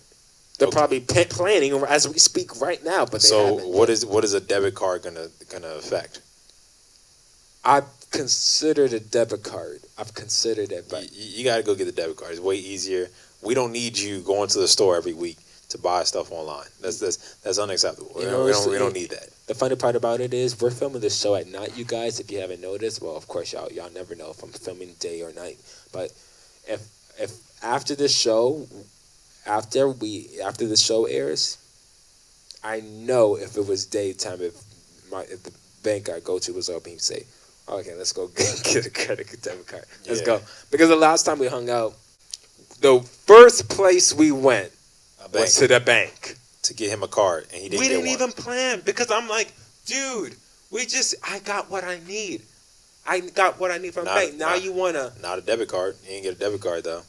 They're 0.59 0.69
Okay. 0.69 0.77
probably 0.77 1.01
planning 1.01 1.73
as 1.89 2.07
we 2.07 2.19
speak 2.19 2.61
right 2.61 2.83
now. 2.85 3.05
But 3.07 3.23
they 3.23 3.29
So 3.29 3.57
haven't 3.57 3.69
what 3.69 3.89
is 3.89 4.05
what 4.05 4.23
is 4.25 4.35
a 4.35 4.41
debit 4.41 4.75
card 4.75 5.03
gonna 5.03 5.29
gonna 5.51 5.75
affect? 5.77 6.21
I've 7.65 7.85
considered 8.13 8.93
a 8.93 9.01
debit 9.01 9.43
card. 9.43 9.81
I've 9.99 10.15
considered 10.15 10.71
it, 10.71 10.87
but 10.89 11.13
you, 11.13 11.39
you 11.39 11.45
got 11.45 11.57
to 11.57 11.63
go 11.63 11.75
get 11.75 11.87
the 11.87 11.93
debit 11.93 12.17
card. 12.17 12.33
It's 12.33 12.41
way 12.41 12.57
easier. 12.57 13.09
We 13.43 13.55
don't 13.55 13.73
need 13.73 13.99
you 13.99 14.21
going 14.21 14.49
to 14.51 14.59
the 14.61 14.69
store 14.69 14.97
every 14.97 15.15
week 15.15 15.39
to 15.71 15.79
buy 15.79 16.05
stuff 16.05 16.31
online. 16.31 16.69
That's 16.81 17.01
that's 17.01 17.37
that's 17.37 17.59
unacceptable. 17.59 18.13
We 18.15 18.23
You 18.23 18.31
don't, 18.31 18.41
know, 18.41 18.45
we, 18.47 18.53
don't, 18.53 18.71
we 18.71 18.79
don't 18.79 18.95
need 18.95 19.11
that. 19.11 19.29
The 19.49 19.55
funny 19.55 19.75
part 19.75 19.97
about 19.97 20.21
it 20.21 20.33
is 20.33 20.61
we're 20.61 20.71
filming 20.71 21.01
this 21.01 21.21
show 21.21 21.35
at 21.35 21.49
night, 21.49 21.77
you 21.77 21.85
guys. 21.85 22.21
If 22.21 22.31
you 22.31 22.39
haven't 22.39 22.61
noticed, 22.61 23.03
well, 23.03 23.17
of 23.17 23.27
course 23.27 23.53
y'all 23.53 23.71
y'all 23.73 23.91
never 23.93 24.15
know 24.15 24.31
if 24.31 24.43
I'm 24.43 24.51
filming 24.51 24.95
day 25.01 25.23
or 25.23 25.33
night. 25.33 25.57
But 25.93 26.13
if 26.69 26.81
if 27.19 27.33
after 27.63 27.95
this 27.95 28.17
show, 28.17 28.67
after 29.47 29.89
we 29.89 30.29
after 30.45 30.69
the 30.69 30.77
show 30.77 31.07
airs, 31.07 31.59
I 32.63 32.81
know 32.81 33.37
if 33.37 33.57
it 33.57 33.67
was 33.67 33.87
daytime, 33.87 34.41
if 34.41 34.55
my 35.11 35.23
if 35.23 35.43
the 35.43 35.53
bank 35.83 36.09
I 36.09 36.21
go 36.21 36.39
to 36.39 36.53
was 36.53 36.69
open, 36.69 36.93
he'd 36.93 37.01
say, 37.01 37.25
"Okay, 37.69 37.95
let's 37.95 38.13
go 38.13 38.27
get, 38.37 38.63
get 38.65 38.87
a 38.87 38.91
credit 38.91 39.27
card, 39.29 39.43
debit 39.43 39.67
card. 39.67 39.85
Let's 40.07 40.21
Yeah. 40.21 40.27
go." 40.27 40.41
Because 40.71 40.89
the 40.89 40.97
last 40.97 41.25
time 41.25 41.39
we 41.39 41.47
hung 41.47 41.71
out, 41.71 41.95
the 42.81 43.01
first 43.27 43.69
place 43.69 44.13
we 44.13 44.33
went 44.33 44.73
was 45.33 45.57
to 45.57 45.69
the 45.69 45.81
bank 45.81 46.37
to 46.63 46.75
get 46.75 46.91
him 46.91 47.03
a 47.03 47.09
card, 47.09 47.47
and 47.53 47.61
he 47.63 47.69
didn't 47.69 47.81
we 47.81 47.89
didn't 47.89 48.07
even 48.09 48.33
plan 48.33 48.83
because 48.85 49.11
I'm 49.11 49.29
like, 49.29 49.53
dude, 49.87 50.35
we 50.71 50.87
just 50.87 51.15
I 51.29 51.39
got 51.41 51.71
what 51.71 51.85
I 51.85 52.01
need. 52.07 52.43
I 53.07 53.19
got 53.21 53.59
what 53.59 53.71
I 53.73 53.79
need 53.79 53.95
from 53.95 54.05
the 54.05 54.11
Not- 54.15 54.21
bank. 54.21 54.35
Now 54.37 54.51
not- 54.51 54.63
you 54.63 54.73
wanna 54.73 55.13
Not 55.21 55.39
a 55.39 55.41
debit 55.41 55.69
card. 55.69 55.97
You 56.05 56.11
didn't 56.11 56.23
get 56.25 56.33
a 56.35 56.39
debit 56.39 56.61
card 56.61 56.85
though. 56.85 57.03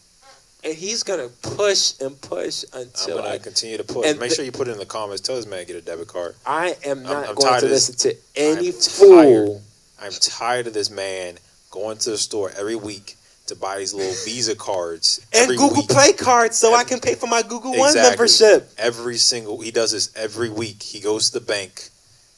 and 0.63 0.73
he's 0.73 1.03
gonna 1.03 1.27
push 1.41 1.93
and 1.99 2.19
push 2.21 2.63
until 2.73 3.17
I'm 3.19 3.23
gonna 3.25 3.35
I, 3.35 3.37
continue 3.37 3.77
to 3.77 3.83
push. 3.83 4.05
Make 4.05 4.29
the- 4.29 4.35
sure 4.35 4.45
you 4.45 4.51
put 4.51 4.67
it 4.69 4.71
in 4.71 4.77
the 4.79 4.85
comments. 4.85 5.21
Tell 5.21 5.35
this 5.35 5.45
man 5.45 5.59
to 5.59 5.65
get 5.65 5.75
a 5.75 5.81
debit 5.81 6.07
card. 6.07 6.35
I 6.45 6.77
am 6.85 7.03
not 7.03 7.27
I'm 7.29 7.35
going 7.35 7.59
to 7.59 7.67
listen 7.67 7.95
to 7.95 8.15
any 8.35 8.67
I'm 8.69 8.73
fool. 8.73 9.61
I'm 10.01 10.11
tired 10.11 10.67
of 10.67 10.73
this 10.73 10.89
man 10.89 11.35
going 11.71 11.97
to 11.99 12.11
the 12.11 12.17
store 12.17 12.51
every 12.57 12.75
week 12.75 13.15
to 13.47 13.55
buy 13.55 13.77
these 13.77 13.93
little 13.93 14.13
Visa 14.25 14.55
cards 14.55 15.25
And 15.33 15.43
every 15.43 15.57
Google 15.57 15.77
week. 15.81 15.89
Play 15.89 16.13
cards 16.13 16.57
so 16.57 16.73
I 16.73 16.83
can 16.83 16.99
pay 16.99 17.15
for 17.15 17.27
my 17.27 17.41
Google 17.41 17.77
One 17.77 17.93
membership. 17.93 18.69
every 18.77 19.17
single 19.17 19.59
he 19.61 19.71
does 19.71 19.91
this 19.91 20.11
every 20.15 20.49
week 20.49 20.81
he 20.83 20.99
goes 20.99 21.29
to 21.29 21.39
the 21.39 21.45
bank 21.45 21.89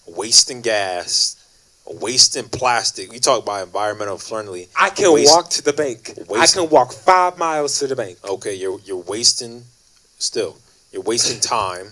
wasting 0.08 0.62
gas 0.62 1.36
wasting 1.88 2.46
plastic 2.50 3.12
we 3.12 3.20
talk 3.20 3.44
about 3.44 3.64
environmental 3.64 4.18
friendly 4.18 4.68
I 4.80 4.90
can 4.90 5.12
Waste- 5.14 5.32
walk 5.32 5.50
to 5.52 5.62
the 5.62 5.74
bank. 5.74 6.14
I 6.36 6.48
can 6.48 6.68
walk 6.70 6.92
five 6.94 7.38
miles 7.38 7.78
to 7.80 7.88
the 7.88 7.96
bank. 7.96 8.18
okay 8.28 8.54
you're 8.56 8.80
you're 8.86 8.98
wasting 9.04 9.64
still 10.18 10.58
you're 10.92 11.04
wasting 11.04 11.40
time 11.40 11.92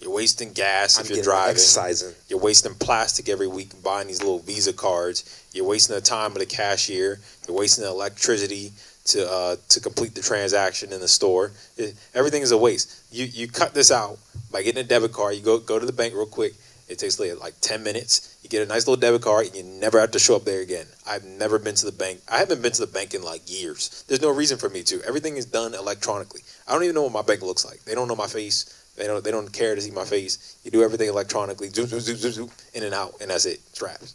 you're 0.00 0.12
wasting 0.12 0.52
gas 0.52 0.98
I'm 0.98 1.02
if 1.04 1.08
you're 1.10 1.16
getting 1.16 1.30
driving. 1.30 1.50
exercising. 1.52 2.14
you're 2.28 2.38
wasting 2.40 2.74
plastic 2.74 3.28
every 3.28 3.46
week 3.46 3.70
buying 3.82 4.06
these 4.08 4.20
little 4.22 4.40
visa 4.40 4.72
cards. 4.72 5.44
You're 5.52 5.64
wasting 5.66 5.94
the 5.94 6.00
time 6.02 6.32
of 6.32 6.38
the 6.38 6.46
cashier. 6.46 7.20
You're 7.48 7.56
wasting 7.56 7.84
the 7.84 7.90
electricity 7.90 8.72
to 9.06 9.30
uh, 9.30 9.56
to 9.68 9.80
complete 9.80 10.14
the 10.14 10.20
transaction 10.22 10.92
in 10.92 11.00
the 11.00 11.08
store. 11.08 11.52
It- 11.76 11.94
everything 12.14 12.42
is 12.42 12.50
a 12.52 12.58
waste. 12.58 13.02
You 13.12 13.24
you 13.26 13.48
cut 13.48 13.74
this 13.74 13.90
out 13.90 14.18
by 14.52 14.62
getting 14.62 14.84
a 14.84 14.86
debit 14.86 15.12
card. 15.12 15.36
You 15.36 15.42
go 15.42 15.58
go 15.58 15.78
to 15.78 15.86
the 15.86 15.92
bank 15.92 16.14
real 16.14 16.26
quick. 16.26 16.54
It 16.86 16.98
takes 16.98 17.18
like, 17.18 17.40
like 17.40 17.54
10 17.62 17.82
minutes. 17.82 18.36
You 18.42 18.50
get 18.50 18.60
a 18.62 18.66
nice 18.66 18.86
little 18.86 19.00
debit 19.00 19.22
card 19.22 19.46
and 19.46 19.56
you 19.56 19.62
never 19.64 19.98
have 19.98 20.10
to 20.10 20.18
show 20.18 20.36
up 20.36 20.44
there 20.44 20.60
again. 20.60 20.84
I've 21.06 21.24
never 21.24 21.58
been 21.58 21.74
to 21.76 21.86
the 21.86 21.92
bank. 21.92 22.20
I 22.30 22.36
haven't 22.36 22.60
been 22.60 22.72
to 22.72 22.84
the 22.84 22.92
bank 22.92 23.14
in 23.14 23.22
like 23.22 23.40
years. 23.50 24.04
There's 24.06 24.20
no 24.20 24.30
reason 24.30 24.58
for 24.58 24.68
me 24.68 24.82
to. 24.82 25.00
Everything 25.02 25.38
is 25.38 25.46
done 25.46 25.72
electronically. 25.72 26.42
I 26.68 26.72
don't 26.74 26.82
even 26.82 26.94
know 26.94 27.04
what 27.04 27.12
my 27.12 27.22
bank 27.22 27.40
looks 27.40 27.64
like. 27.64 27.82
They 27.84 27.94
don't 27.94 28.06
know 28.06 28.14
my 28.14 28.26
face 28.26 28.66
they 28.96 29.06
don't 29.06 29.24
they 29.24 29.30
don't 29.30 29.52
care 29.52 29.74
to 29.74 29.80
see 29.80 29.90
my 29.90 30.04
face 30.04 30.56
you 30.64 30.70
do 30.70 30.82
everything 30.82 31.08
electronically 31.08 31.68
zoom, 31.68 31.86
zoom, 31.86 32.00
zoom, 32.00 32.16
zoom, 32.16 32.32
zoom, 32.32 32.50
in 32.74 32.84
and 32.84 32.94
out 32.94 33.14
and 33.20 33.30
that's 33.30 33.46
it 33.46 33.60
straps 33.72 34.14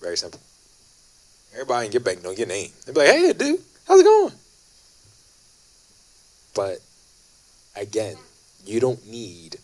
very 0.00 0.16
simple 0.16 0.40
everybody 1.54 1.86
in 1.86 1.92
your 1.92 2.00
bank 2.02 2.22
know 2.22 2.30
your 2.30 2.46
name 2.46 2.70
they 2.86 2.92
be 2.92 3.00
like 3.00 3.08
hey 3.08 3.32
dude 3.32 3.60
how's 3.86 4.00
it 4.00 4.04
going 4.04 4.32
But 6.54 6.78
again, 7.76 8.16
you 8.66 8.80
don't 8.80 9.04
need 9.08 9.56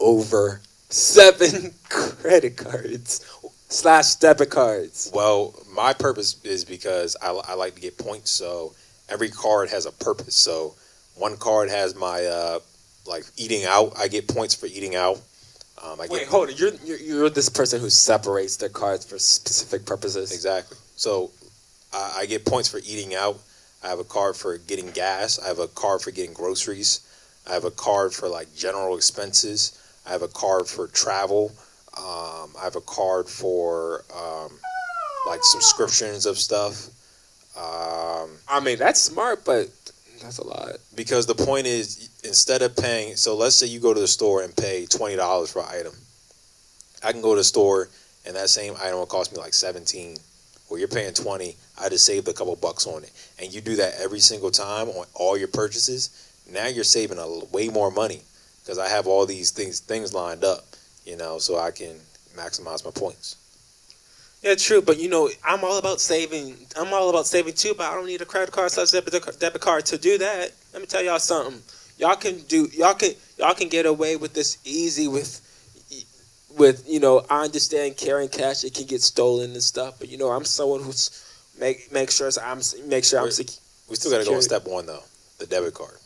over 0.00 0.60
seven 0.90 1.74
credit 1.88 2.56
cards 2.56 3.26
slash 3.68 4.16
debit 4.16 4.50
cards. 4.50 5.10
Well, 5.14 5.54
my 5.74 5.92
purpose 5.92 6.42
is 6.44 6.64
because 6.64 7.16
I, 7.22 7.30
I 7.32 7.54
like 7.54 7.74
to 7.76 7.80
get 7.80 7.98
points. 7.98 8.30
So 8.30 8.74
every 9.08 9.30
card 9.30 9.70
has 9.70 9.86
a 9.86 9.92
purpose. 9.92 10.36
So 10.36 10.74
one 11.16 11.36
card 11.36 11.70
has 11.70 11.94
my 11.94 12.24
uh, 12.24 12.60
like 13.06 13.24
eating 13.36 13.64
out. 13.64 13.92
I 13.98 14.08
get 14.08 14.28
points 14.28 14.54
for 14.54 14.66
eating 14.66 14.94
out. 14.94 15.20
Um, 15.82 16.00
I 16.00 16.06
Wait, 16.08 16.20
get 16.20 16.28
hold 16.28 16.48
on. 16.48 16.56
You're, 16.56 16.72
you're 16.84 16.98
you're 16.98 17.30
this 17.30 17.48
person 17.48 17.80
who 17.80 17.90
separates 17.90 18.56
their 18.56 18.68
cards 18.68 19.04
for 19.04 19.18
specific 19.18 19.86
purposes. 19.86 20.32
exactly. 20.32 20.76
So 20.96 21.30
I, 21.92 22.18
I 22.20 22.26
get 22.26 22.44
points 22.44 22.68
for 22.68 22.78
eating 22.78 23.14
out. 23.14 23.38
I 23.84 23.88
have 23.88 23.98
a 23.98 24.04
card 24.04 24.36
for 24.36 24.58
getting 24.58 24.90
gas. 24.90 25.40
I 25.40 25.48
have 25.48 25.58
a 25.58 25.66
card 25.68 26.02
for 26.02 26.12
getting 26.12 26.32
groceries. 26.32 27.00
I 27.48 27.54
have 27.54 27.64
a 27.64 27.70
card 27.72 28.12
for 28.12 28.28
like 28.28 28.54
general 28.54 28.96
expenses. 28.96 29.78
I 30.06 30.10
have 30.10 30.22
a 30.22 30.28
card 30.28 30.68
for 30.68 30.86
travel. 30.88 31.52
Um, 31.98 32.50
I 32.58 32.64
have 32.64 32.76
a 32.76 32.80
card 32.80 33.28
for 33.28 34.04
um, 34.16 34.52
like 35.26 35.40
subscriptions 35.42 36.26
of 36.26 36.38
stuff. 36.38 36.88
Um, 37.56 38.30
I 38.48 38.60
mean, 38.62 38.78
that's 38.78 39.00
smart, 39.00 39.44
but 39.44 39.68
that's 40.22 40.38
a 40.38 40.46
lot. 40.46 40.76
because 40.94 41.26
the 41.26 41.34
point 41.34 41.66
is 41.66 42.08
instead 42.24 42.62
of 42.62 42.76
paying 42.76 43.16
so 43.16 43.36
let's 43.36 43.56
say 43.56 43.66
you 43.66 43.80
go 43.80 43.92
to 43.92 44.00
the 44.00 44.08
store 44.08 44.42
and 44.42 44.54
pay 44.56 44.86
$20 44.88 45.52
for 45.52 45.60
an 45.60 45.68
item. 45.70 45.92
I 47.04 47.12
can 47.12 47.20
go 47.20 47.34
to 47.34 47.40
the 47.40 47.44
store 47.44 47.88
and 48.24 48.36
that 48.36 48.48
same 48.48 48.74
item 48.80 48.98
will 48.98 49.06
cost 49.06 49.32
me 49.32 49.38
like 49.38 49.52
17 49.54 50.16
well 50.70 50.78
you're 50.78 50.88
paying 50.88 51.12
20 51.12 51.56
i 51.80 51.88
just 51.88 52.06
saved 52.06 52.28
a 52.28 52.32
couple 52.32 52.54
bucks 52.56 52.86
on 52.86 53.02
it. 53.02 53.12
And 53.40 53.52
you 53.52 53.60
do 53.60 53.76
that 53.76 53.94
every 54.00 54.20
single 54.20 54.50
time 54.50 54.88
on 54.88 55.06
all 55.14 55.36
your 55.36 55.48
purchases 55.48 56.10
now 56.52 56.66
you're 56.66 56.84
saving 56.84 57.18
a 57.18 57.44
way 57.52 57.68
more 57.68 57.90
money. 57.90 58.22
Because 58.62 58.78
i 58.78 58.88
have 58.88 59.06
all 59.06 59.26
these 59.26 59.50
things 59.50 59.80
things 59.80 60.14
lined 60.14 60.44
up 60.44 60.64
you 61.04 61.16
know 61.16 61.38
so 61.38 61.58
i 61.58 61.70
can 61.72 61.96
maximize 62.36 62.84
my 62.84 62.92
points 62.92 63.36
Yeah, 64.42 64.54
true. 64.56 64.82
But 64.82 64.98
you 64.98 65.08
know, 65.08 65.30
I'm 65.44 65.62
all 65.64 65.78
about 65.78 66.00
saving. 66.00 66.56
I'm 66.76 66.92
all 66.92 67.10
about 67.10 67.26
saving 67.26 67.54
too. 67.54 67.74
But 67.76 67.86
I 67.90 67.94
don't 67.94 68.06
need 68.06 68.20
a 68.22 68.24
credit 68.24 68.52
card 68.52 68.70
slash 68.70 68.90
debit 68.90 69.38
debit 69.38 69.60
card 69.60 69.86
to 69.86 69.98
do 69.98 70.18
that. 70.18 70.50
Let 70.72 70.82
me 70.82 70.86
tell 70.86 71.02
y'all 71.02 71.18
something. 71.18 71.62
Y'all 71.98 72.16
can 72.16 72.38
do. 72.48 72.68
Y'all 72.74 72.94
can. 72.94 73.12
Y'all 73.38 73.54
can 73.54 73.68
get 73.68 73.86
away 73.86 74.16
with 74.16 74.34
this 74.34 74.58
easy 74.64 75.08
with. 75.08 75.40
With 76.58 76.84
you 76.86 77.00
know, 77.00 77.24
I 77.30 77.44
understand 77.44 77.96
carrying 77.96 78.28
cash. 78.28 78.62
It 78.62 78.74
can 78.74 78.84
get 78.84 79.00
stolen 79.00 79.52
and 79.52 79.62
stuff. 79.62 79.98
But 79.98 80.10
you 80.10 80.18
know, 80.18 80.30
I'm 80.30 80.44
someone 80.44 80.82
who's 80.82 81.10
make 81.58 81.90
make 81.92 82.10
sure 82.10 82.30
I'm 82.42 82.60
make 82.86 83.04
sure 83.04 83.20
I'm 83.20 83.24
We're- 83.24 83.32
secure. 83.32 83.58
we 83.88 83.96
still 83.96 84.10
got 84.10 84.18
to 84.18 84.28
go 84.28 84.34
on 84.34 84.42
step 84.42 84.66
one 84.66 84.84
though 84.86 85.02
the 85.38 85.46
debit 85.46 85.72
card 85.74 85.96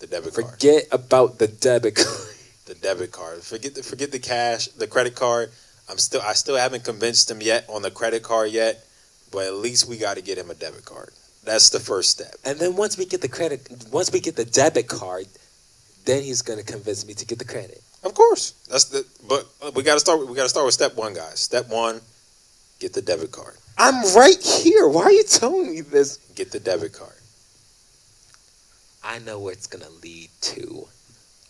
the 0.00 0.06
debit 0.08 0.34
card 0.34 0.50
Forget 0.50 0.84
about 0.90 1.38
the 1.38 1.46
debit 1.46 1.94
card. 1.94 2.08
the 2.66 2.74
debit 2.74 3.12
card. 3.12 3.40
Forget 3.42 3.76
the 3.76 3.82
forget 3.84 4.10
the 4.10 4.18
cash, 4.18 4.66
the 4.68 4.88
credit 4.88 5.14
card. 5.14 5.50
I'm 5.88 5.98
still 5.98 6.22
I 6.22 6.32
still 6.34 6.56
haven't 6.56 6.84
convinced 6.84 7.30
him 7.30 7.40
yet 7.42 7.66
on 7.68 7.82
the 7.82 7.90
credit 7.90 8.22
card 8.22 8.50
yet. 8.52 8.84
but 9.30 9.46
at 9.46 9.54
least 9.54 9.88
we 9.88 9.98
got 9.98 10.14
to 10.16 10.22
get 10.22 10.38
him 10.38 10.50
a 10.50 10.54
debit 10.54 10.84
card. 10.84 11.10
That's 11.44 11.68
the 11.70 11.80
first 11.80 12.10
step. 12.10 12.34
And 12.44 12.58
then 12.58 12.76
once 12.76 12.96
we 12.96 13.04
get 13.04 13.20
the 13.20 13.28
credit, 13.28 13.60
once 13.92 14.10
we 14.12 14.20
get 14.20 14.36
the 14.36 14.44
debit 14.46 14.88
card, 14.88 15.26
then 16.06 16.22
he's 16.22 16.40
gonna 16.42 16.62
convince 16.62 17.06
me 17.06 17.14
to 17.14 17.26
get 17.26 17.38
the 17.38 17.44
credit. 17.44 17.82
Of 18.02 18.14
course, 18.14 18.52
that's 18.70 18.84
the. 18.84 19.04
But 19.28 19.46
we 19.74 19.82
got 19.82 19.94
to 19.94 20.00
start. 20.00 20.26
We 20.28 20.34
got 20.36 20.44
to 20.44 20.48
start 20.48 20.66
with 20.66 20.74
step 20.74 20.94
one, 20.96 21.14
guys. 21.14 21.40
Step 21.40 21.68
one, 21.68 22.00
get 22.78 22.92
the 22.92 23.02
debit 23.02 23.32
card. 23.32 23.54
I'm 23.76 24.14
right 24.14 24.40
here. 24.40 24.86
Why 24.88 25.04
are 25.04 25.12
you 25.12 25.24
telling 25.24 25.70
me 25.72 25.80
this? 25.80 26.18
Get 26.34 26.52
the 26.52 26.60
debit 26.60 26.92
card. 26.92 27.18
I 29.02 29.18
know 29.20 29.38
where 29.38 29.52
it's 29.52 29.66
gonna 29.66 29.90
lead 30.02 30.28
to. 30.52 30.86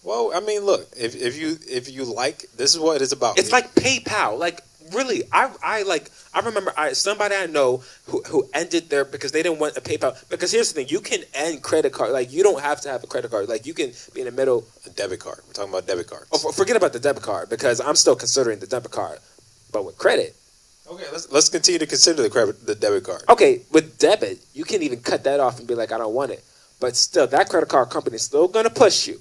Well, 0.04 0.32
I 0.34 0.40
mean, 0.40 0.62
look, 0.64 0.86
if, 0.96 1.16
if 1.16 1.36
you 1.36 1.56
if 1.68 1.90
you 1.90 2.04
like, 2.04 2.44
this 2.56 2.74
is 2.74 2.78
what 2.80 3.00
it's 3.02 3.12
about. 3.12 3.38
It's 3.38 3.52
like 3.52 3.74
PayPal. 3.74 4.38
Like 4.38 4.60
really, 4.92 5.22
I 5.32 5.50
I 5.62 5.82
like 5.84 6.10
I 6.34 6.40
remember 6.40 6.72
I 6.76 6.92
somebody 6.92 7.34
I 7.34 7.46
know 7.46 7.82
who 8.06 8.22
who 8.28 8.46
ended 8.52 8.90
their 8.90 9.06
because 9.06 9.32
they 9.32 9.42
didn't 9.42 9.60
want 9.60 9.76
a 9.78 9.80
PayPal. 9.80 10.12
Because 10.28 10.52
here's 10.52 10.70
the 10.72 10.74
thing, 10.80 10.88
you 10.90 11.00
can 11.00 11.20
end 11.34 11.62
credit 11.62 11.92
card. 11.94 12.12
Like 12.12 12.30
you 12.32 12.42
don't 12.42 12.60
have 12.60 12.82
to 12.82 12.90
have 12.90 13.02
a 13.02 13.06
credit 13.06 13.30
card. 13.30 13.48
Like 13.48 13.64
you 13.66 13.72
can 13.72 13.92
be 14.12 14.20
in 14.20 14.26
the 14.26 14.32
middle. 14.32 14.66
a 14.86 14.90
debit 14.90 15.20
card. 15.20 15.40
We're 15.46 15.54
talking 15.54 15.72
about 15.72 15.86
debit 15.86 16.06
cards. 16.06 16.26
Oh, 16.32 16.52
forget 16.52 16.76
about 16.76 16.92
the 16.92 17.00
debit 17.00 17.22
card 17.22 17.48
because 17.48 17.80
I'm 17.80 17.96
still 17.96 18.14
considering 18.16 18.58
the 18.58 18.66
debit 18.66 18.90
card. 18.90 19.18
But 19.72 19.84
with 19.86 19.96
credit, 19.96 20.36
Okay, 20.86 21.04
let's 21.12 21.32
let's 21.32 21.48
continue 21.48 21.78
to 21.78 21.86
consider 21.86 22.20
the 22.20 22.28
credit 22.28 22.66
the 22.66 22.74
debit 22.74 23.04
card. 23.04 23.22
okay, 23.30 23.62
with 23.72 23.96
debit, 23.98 24.38
you 24.52 24.64
can 24.64 24.82
even 24.82 25.00
cut 25.00 25.24
that 25.24 25.40
off 25.40 25.58
and 25.58 25.66
be 25.66 25.74
like, 25.74 25.92
I 25.92 25.96
don't 25.96 26.12
want 26.12 26.30
it. 26.30 26.44
But 26.78 26.94
still, 26.94 27.26
that 27.28 27.48
credit 27.48 27.70
card 27.70 27.88
company 27.88 28.16
is 28.16 28.22
still 28.22 28.48
gonna 28.48 28.68
push 28.68 29.08
you. 29.08 29.18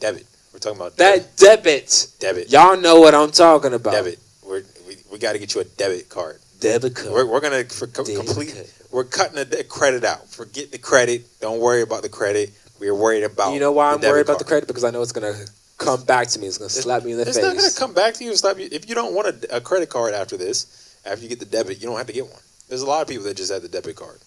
Debit. 0.00 0.26
We're 0.52 0.58
talking 0.58 0.78
about 0.80 0.96
That 0.96 1.36
debit, 1.36 2.08
debit. 2.18 2.50
y'all 2.50 2.76
know 2.76 3.00
what 3.00 3.14
I'm 3.14 3.30
talking 3.30 3.72
about. 3.74 3.92
Debit. 3.92 4.18
We're, 4.44 4.62
we 4.88 4.96
we 5.12 5.18
got 5.18 5.32
to 5.32 5.38
get 5.38 5.54
you 5.54 5.60
a 5.60 5.64
debit 5.64 6.08
card. 6.08 6.38
debit 6.58 6.96
card. 6.96 7.12
We're, 7.12 7.26
we're 7.26 7.40
gonna 7.40 7.64
for 7.64 7.86
co- 7.86 8.04
complete. 8.04 8.52
card. 8.54 8.66
We're 8.90 9.04
cutting 9.04 9.36
the 9.36 9.64
credit 9.64 10.02
out. 10.04 10.28
Forget 10.28 10.72
the 10.72 10.78
credit. 10.78 11.24
Don't 11.40 11.60
worry 11.60 11.82
about 11.82 12.02
the 12.02 12.08
credit. 12.08 12.50
We're 12.80 12.94
worried 12.94 13.22
about. 13.22 13.52
You 13.52 13.60
know 13.60 13.72
why 13.72 13.92
I'm 13.92 13.98
debit 14.00 14.10
worried 14.10 14.26
about 14.26 14.38
the 14.40 14.44
credit? 14.44 14.66
Because 14.66 14.82
I 14.84 14.90
know 14.90 15.02
it's 15.02 15.12
gonna 15.12 15.34
come 15.78 16.02
back 16.04 16.28
to 16.28 16.38
me. 16.40 16.46
It's 16.48 16.58
gonna 16.58 16.70
slap 16.70 17.04
me 17.04 17.12
in 17.12 17.18
the 17.18 17.22
it's 17.22 17.36
face. 17.36 17.44
It's 17.46 17.54
not 17.54 17.60
gonna 17.62 17.74
come 17.78 17.94
back 17.94 18.14
to 18.14 18.24
you 18.24 18.30
and 18.30 18.38
slap 18.38 18.58
you. 18.58 18.68
If 18.72 18.88
you 18.88 18.94
don't 18.94 19.14
want 19.14 19.28
a, 19.28 19.56
a 19.56 19.60
credit 19.60 19.90
card 19.90 20.14
after 20.14 20.36
this, 20.36 20.98
after 21.04 21.22
you 21.22 21.28
get 21.28 21.38
the 21.38 21.46
debit, 21.46 21.80
you 21.80 21.86
don't 21.86 21.98
have 21.98 22.08
to 22.08 22.12
get 22.12 22.24
one. 22.24 22.40
There's 22.68 22.82
a 22.82 22.86
lot 22.86 23.02
of 23.02 23.08
people 23.08 23.24
that 23.24 23.36
just 23.36 23.52
have 23.52 23.62
the 23.62 23.68
debit 23.68 23.96
card. 23.96 24.18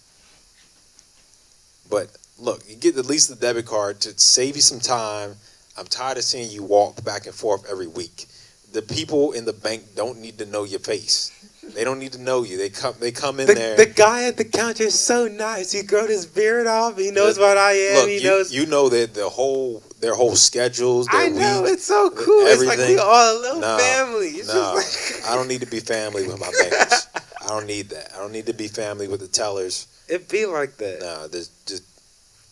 But 1.90 2.16
look, 2.40 2.62
you 2.68 2.76
get 2.76 2.98
at 2.98 3.06
least 3.06 3.30
the 3.30 3.36
debit 3.36 3.66
card 3.66 4.00
to 4.02 4.18
save 4.20 4.56
you 4.56 4.62
some 4.62 4.80
time. 4.80 5.36
I'm 5.78 5.86
tired 5.88 6.18
of 6.18 6.24
seeing 6.24 6.50
you 6.52 6.64
walk 6.64 7.04
back 7.04 7.26
and 7.26 7.36
forth 7.36 7.66
every 7.70 7.88
week. 7.88 8.28
The 8.74 8.82
people 8.82 9.34
in 9.34 9.46
the 9.46 9.54
bank 9.54 9.84
don't 9.96 10.20
need 10.20 10.38
to 10.40 10.46
know 10.46 10.64
your 10.64 10.80
face. 10.80 11.32
They 11.76 11.84
don't 11.84 12.00
need 12.00 12.12
to 12.14 12.22
know 12.22 12.44
you. 12.44 12.58
They 12.58 12.70
come. 12.70 12.96
They 13.00 13.12
come 13.12 13.40
in 13.40 13.48
The, 13.48 13.54
there. 13.54 13.78
the 13.78 13.86
guy 13.86 14.26
at 14.26 14.36
the 14.36 14.44
counter 14.44 14.84
is 14.84 15.00
so 15.00 15.28
nice. 15.28 15.72
He 15.72 15.82
grown 15.84 16.10
his 16.10 16.26
beard 16.26 16.68
off. 16.68 16.98
He 16.98 17.10
knows 17.12 17.38
Look- 17.38 17.48
what 17.48 17.58
I 17.58 17.72
am. 17.72 17.96
Look, 18.00 18.10
he 18.10 18.18
you, 18.18 18.30
knows. 18.30 18.54
you 18.54 18.66
know 18.66 18.90
that 18.90 19.14
the 19.14 19.30
whole 19.30 19.82
their 20.02 20.14
whole 20.14 20.36
schedules. 20.36 21.08
Their 21.08 21.22
I 21.22 21.30
know 21.30 21.62
week, 21.64 21.74
it's 21.74 21.86
so 21.86 22.10
cool. 22.10 22.46
It's 22.48 22.64
like 22.66 22.74
everything. 22.80 22.96
we 22.96 23.02
all 23.02 23.38
a 23.38 23.40
little 23.40 23.62
family. 23.80 24.28
It's 24.28 24.48
no, 24.50 24.74
just 24.76 25.22
like 25.22 25.32
I 25.32 25.36
don't 25.36 25.48
need 25.48 25.62
to 25.62 25.68
be 25.68 25.80
family 25.80 26.28
with 26.28 26.40
my 26.40 26.52
bankers. 26.60 27.08
I 27.42 27.48
don't 27.48 27.66
need 27.68 27.90
that. 27.90 28.12
I 28.14 28.18
don't 28.18 28.32
need 28.34 28.48
to 28.48 28.54
be 28.54 28.68
family 28.68 29.08
with 29.08 29.22
the 29.22 29.28
tellers. 29.28 29.88
it 30.10 30.28
be 30.28 30.46
like 30.46 30.76
that. 30.78 31.00
No, 31.00 31.28
there's 31.28 31.48
just 31.66 31.84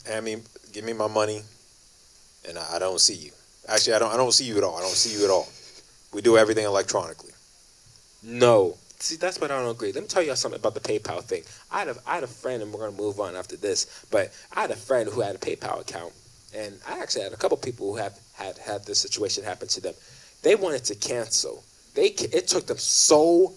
hand 0.08 0.24
me, 0.26 0.38
give 0.72 0.86
me 0.86 0.94
my 0.94 1.08
money, 1.08 1.42
and 2.48 2.58
I, 2.58 2.76
I 2.76 2.80
don't 2.80 3.00
see 3.00 3.16
you. 3.16 3.32
Actually, 3.68 3.94
I 3.94 4.00
don't. 4.00 4.14
I 4.14 4.18
don't 4.18 4.34
see 4.34 4.46
you 4.46 4.58
at 4.58 4.64
all. 4.64 4.78
I 4.78 4.82
don't 4.82 4.90
see 4.90 5.18
you 5.18 5.24
at 5.26 5.32
all. 5.32 5.48
We 6.14 6.22
do 6.22 6.38
everything 6.38 6.66
electronically. 6.66 7.32
No. 8.24 8.78
See, 9.00 9.16
that's 9.16 9.42
what 9.42 9.50
I 9.50 9.60
don't 9.60 9.72
agree. 9.72 9.92
Let 9.92 10.04
me 10.04 10.08
tell 10.08 10.22
you 10.22 10.36
something 10.36 10.60
about 10.60 10.76
the 10.76 10.80
PayPal 10.80 11.24
thing. 11.24 11.44
I 11.72 11.80
had 11.80 11.88
a, 11.88 11.96
I 12.06 12.16
had 12.16 12.24
a 12.24 12.28
friend, 12.28 12.62
and 12.62 12.72
we're 12.72 12.90
to 12.90 12.96
move 12.96 13.20
on 13.20 13.36
after 13.36 13.56
this, 13.58 14.06
but 14.12 14.32
I 14.54 14.62
had 14.62 14.72
a 14.72 14.76
friend 14.76 15.10
who 15.10 15.22
had 15.22 15.36
a 15.36 15.40
PayPal 15.40 15.82
account, 15.82 16.14
and 16.54 16.78
I 16.88 17.00
actually 17.00 17.24
had 17.24 17.34
a 17.34 17.38
couple 17.38 17.58
people 17.58 17.92
who 17.92 17.98
have 17.98 18.20
had 18.34 18.58
had 18.60 18.86
this 18.86 19.00
situation 19.00 19.44
happen 19.44 19.68
to 19.70 19.82
them. 19.82 19.96
They 20.44 20.56
wanted 20.56 20.84
to 20.86 20.96
cancel. 20.96 21.64
They 21.96 22.08
It 22.08 22.48
took 22.48 22.68
them 22.68 22.78
so 22.78 23.54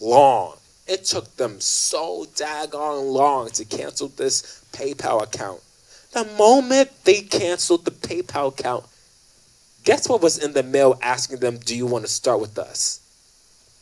long. 0.00 0.56
It 0.86 1.04
took 1.04 1.34
them 1.36 1.60
so 1.60 2.26
daggone 2.34 3.12
long 3.12 3.50
to 3.50 3.64
cancel 3.64 4.08
this 4.08 4.64
PayPal 4.72 5.22
account. 5.22 5.60
The 6.14 6.24
moment 6.38 6.90
they 7.02 7.22
canceled 7.22 7.84
the 7.84 7.90
PayPal 7.90 8.56
account, 8.58 8.84
guess 9.82 10.08
what 10.08 10.22
was 10.22 10.38
in 10.38 10.52
the 10.52 10.62
mail 10.62 10.96
asking 11.02 11.40
them, 11.40 11.58
Do 11.58 11.76
you 11.76 11.86
want 11.86 12.04
to 12.04 12.10
start 12.10 12.40
with 12.40 12.56
us? 12.56 13.00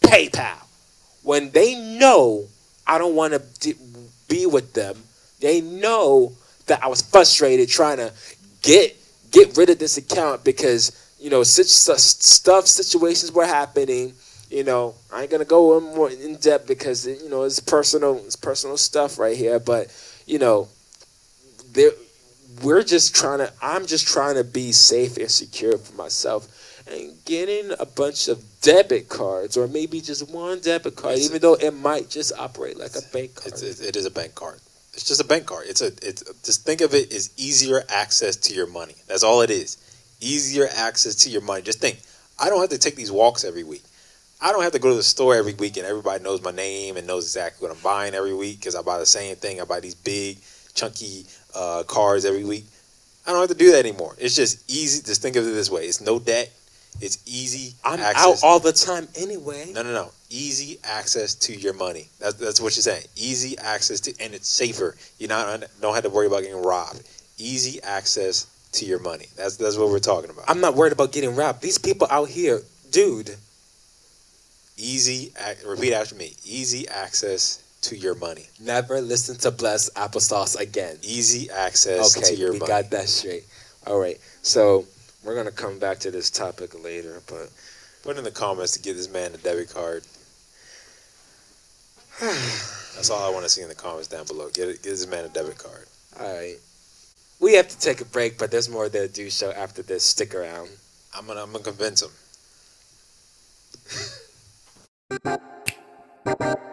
PayPal. 0.01 0.57
When 1.23 1.51
they 1.51 1.75
know 1.99 2.47
I 2.87 2.97
don't 2.97 3.15
want 3.15 3.35
to 3.35 3.75
be 4.29 4.47
with 4.47 4.73
them, 4.73 4.97
they 5.41 5.61
know 5.61 6.33
that 6.67 6.83
I 6.83 6.87
was 6.87 7.03
frustrated 7.03 7.69
trying 7.69 7.99
to 7.99 8.13
get 8.63 8.97
get 9.31 9.57
rid 9.57 9.69
of 9.69 9.79
this 9.79 9.99
account 9.99 10.43
because 10.43 11.15
you 11.21 11.29
know 11.29 11.43
such, 11.43 11.67
stuff 11.67 12.67
situations 12.67 13.31
were 13.31 13.47
happening. 13.47 14.15
You 14.51 14.65
know, 14.65 14.95
I 15.13 15.23
ain't 15.23 15.31
gonna 15.31 15.45
go 15.45 15.77
in 15.77 15.85
more 15.95 16.11
in 16.11 16.37
depth 16.37 16.67
because 16.67 17.07
you 17.07 17.29
know 17.29 17.43
it's 17.43 17.61
personal 17.61 18.17
it's 18.25 18.37
personal 18.37 18.79
stuff 18.79 19.19
right 19.19 19.37
here. 19.37 19.59
But 19.59 19.89
you 20.27 20.39
know, 20.39 20.69
there 21.73 21.93
we're 22.63 22.83
just 22.83 23.15
trying 23.15 23.39
to. 23.39 23.53
I'm 23.61 23.87
just 23.87 24.07
trying 24.07 24.37
to 24.37 24.45
be 24.45 24.73
safe 24.73 25.17
and 25.17 25.31
secure 25.31 25.77
for 25.79 25.95
myself 25.95 26.49
and 26.91 27.13
getting 27.25 27.73
a 27.79 27.87
bunch 27.87 28.29
of 28.29 28.43
debit 28.61 29.09
cards 29.09 29.57
or 29.57 29.69
maybe 29.69 30.01
just 30.01 30.29
one 30.31 30.61
debit 30.61 30.97
card, 30.97 31.15
It's- 31.15 31.29
even 31.29 31.41
though 31.41 31.55
it 31.55 31.73
might 31.73 32.11
just 32.11 32.33
operate 32.39 32.79
like 32.79 32.97
a 32.97 33.03
bank 33.13 33.35
card. 33.35 33.53
It's, 33.53 33.63
it, 33.63 33.89
it 33.89 33.97
is 33.97 34.07
a 34.07 34.11
bank 34.11 34.35
card. 34.35 34.61
It's 34.95 35.05
just 35.05 35.21
a 35.21 35.25
bank 35.25 35.47
card. 35.47 35.65
It's 35.69 35.81
a. 35.81 35.87
It's 35.87 36.23
just 36.43 36.65
think 36.67 36.81
of 36.81 36.95
it 36.95 37.13
as 37.13 37.31
easier 37.37 37.83
access 37.89 38.37
to 38.37 38.55
your 38.55 38.67
money. 38.67 38.95
That's 39.09 39.23
all 39.23 39.41
it 39.41 39.51
is. 39.51 39.79
Easier 40.21 40.69
access 40.77 41.15
to 41.25 41.31
your 41.31 41.41
money. 41.43 41.63
Just 41.63 41.81
think. 41.81 41.99
I 42.39 42.49
don't 42.49 42.61
have 42.61 42.71
to 42.71 42.79
take 42.79 42.97
these 42.97 43.13
walks 43.13 43.45
every 43.45 43.65
week. 43.65 43.83
I 44.41 44.51
don't 44.51 44.63
have 44.65 44.73
to 44.73 44.81
go 44.81 44.89
to 44.91 44.97
the 44.97 45.03
store 45.03 45.37
every 45.37 45.55
week 45.55 45.77
and 45.77 45.87
everybody 45.87 46.23
knows 46.25 46.43
my 46.43 46.51
name 46.51 46.97
and 46.97 47.07
knows 47.07 47.25
exactly 47.27 47.67
what 47.69 47.77
I'm 47.77 47.83
buying 47.83 48.13
every 48.15 48.35
week 48.35 48.59
because 48.59 48.75
I 48.75 48.83
buy 48.83 48.99
the 48.99 49.07
same 49.07 49.37
thing. 49.37 49.61
I 49.61 49.65
buy 49.65 49.79
these 49.79 49.95
big, 49.95 50.39
chunky 50.75 51.27
uh, 51.55 51.83
cards 51.87 52.25
every 52.25 52.45
week. 52.45 52.65
I 53.27 53.31
don't 53.31 53.41
have 53.41 53.51
to 53.51 53.55
do 53.55 53.73
that 53.73 53.87
anymore. 53.87 54.15
It's 54.19 54.35
just 54.35 54.71
easy. 54.71 55.03
Just 55.03 55.23
think 55.23 55.37
of 55.37 55.47
it 55.47 55.53
this 55.53 55.71
way: 55.71 55.85
it's 55.85 56.01
no 56.01 56.19
debt. 56.19 56.51
It's 57.01 57.19
easy 57.27 57.75
I'm 57.85 58.01
access. 58.01 58.45
out 58.45 58.47
all 58.47 58.59
the 58.59 58.73
time 58.73 59.09
anyway. 59.17 59.73
No, 59.73 59.83
no, 59.83 59.93
no. 59.93 60.13
Easy 60.29 60.79
access 60.85 61.35
to 61.35 61.55
your 61.55 61.73
money. 61.73 62.09
That's 62.21 62.35
that's 62.35 62.61
what 62.61 62.77
you're 62.77 62.83
saying. 62.83 63.05
Easy 63.17 63.57
access 63.59 64.01
to, 64.01 64.15
and 64.21 64.35
it's 64.35 64.49
safer. 64.49 64.97
You 65.19 65.29
not 65.29 65.65
don't 65.81 65.95
have 65.95 66.05
to 66.05 66.11
worry 66.11 66.27
about 66.27 66.43
getting 66.43 66.63
robbed. 66.63 67.03
Easy 67.39 67.83
access 67.83 68.47
to 68.73 68.85
your 68.85 68.99
money. 68.99 69.27
That's 69.37 69.57
that's 69.57 69.77
what 69.77 69.89
we're 69.89 70.01
talking 70.01 70.31
about. 70.31 70.45
I'm 70.49 70.61
not 70.61 70.75
worried 70.75 70.93
about 70.93 71.13
getting 71.13 71.35
robbed. 71.35 71.63
These 71.63 71.79
people 71.79 72.07
out 72.11 72.29
here, 72.29 72.61
dude. 72.91 73.37
Easy. 74.77 75.33
Repeat 75.67 75.93
after 75.93 76.15
me. 76.15 76.35
Easy 76.45 76.89
access 76.89 77.62
to 77.83 77.97
your 77.97 78.15
money. 78.15 78.47
Never 78.61 79.01
listen 79.01 79.37
to 79.39 79.51
Blessed 79.51 79.95
Applesauce 79.95 80.59
again. 80.59 80.97
Easy 81.03 81.51
access 81.51 82.17
Okay, 82.17 82.35
to 82.35 82.41
your 82.41 82.53
we 82.53 82.59
money. 82.59 82.69
got 82.69 82.91
that 82.91 83.09
straight. 83.09 83.45
All 83.87 83.99
right, 83.99 84.19
so 84.43 84.87
we're 85.25 85.35
gonna 85.35 85.51
come 85.51 85.79
back 85.79 85.99
to 86.01 86.11
this 86.11 86.31
topic 86.31 86.83
later, 86.83 87.21
but 87.29 87.49
Put 88.03 88.17
in 88.19 88.25
the 88.25 88.33
comments 88.33 88.73
to 88.73 88.81
give 88.83 88.97
this 88.97 89.09
man 89.13 89.33
a 89.33 89.37
debit 89.37 89.71
card. 89.73 90.03
That's 92.21 93.11
all 93.11 93.23
I 93.25 93.33
want 93.33 93.45
to 93.45 93.49
see 93.49 93.63
in 93.63 93.69
the 93.69 93.77
comments 93.77 94.09
down 94.09 94.27
below. 94.27 94.49
Get 94.53 94.69
it, 94.69 94.83
get 94.83 94.91
this 94.91 95.07
man 95.07 95.25
a 95.25 95.29
debit 95.29 95.57
card. 95.59 95.87
all 96.19 96.27
right. 96.35 96.57
We 97.39 97.55
have 97.55 97.69
to 97.69 97.79
take 97.79 98.01
a 98.01 98.05
break, 98.05 98.39
but 98.39 98.51
there's 98.51 98.69
more 98.69 98.89
to 98.89 99.07
do 99.09 99.31
show 99.31 99.53
after 99.53 99.83
this. 99.83 100.05
Stick 100.05 100.35
around. 100.35 100.69
I'm 101.17 101.27
gonna 101.29 101.43
I'm 101.45 101.53
gonna 101.53 101.63
convince 101.65 102.03
him. 102.03 102.11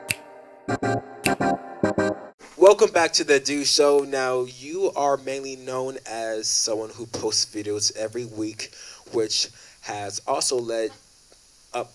Welcome 2.58 2.92
back 2.92 3.12
to 3.14 3.24
the 3.24 3.40
Adu 3.40 3.66
Show. 3.66 4.06
Now, 4.08 4.46
you 4.46 4.92
are 4.96 5.18
mainly 5.18 5.56
known 5.56 5.98
as 6.10 6.48
someone 6.48 6.90
who 6.92 7.06
posts 7.06 7.46
videos 7.54 7.96
every 7.98 8.26
week, 8.26 8.74
which 9.12 9.50
has 9.82 10.22
also 10.28 10.58
led 10.58 10.92
up 11.74 11.92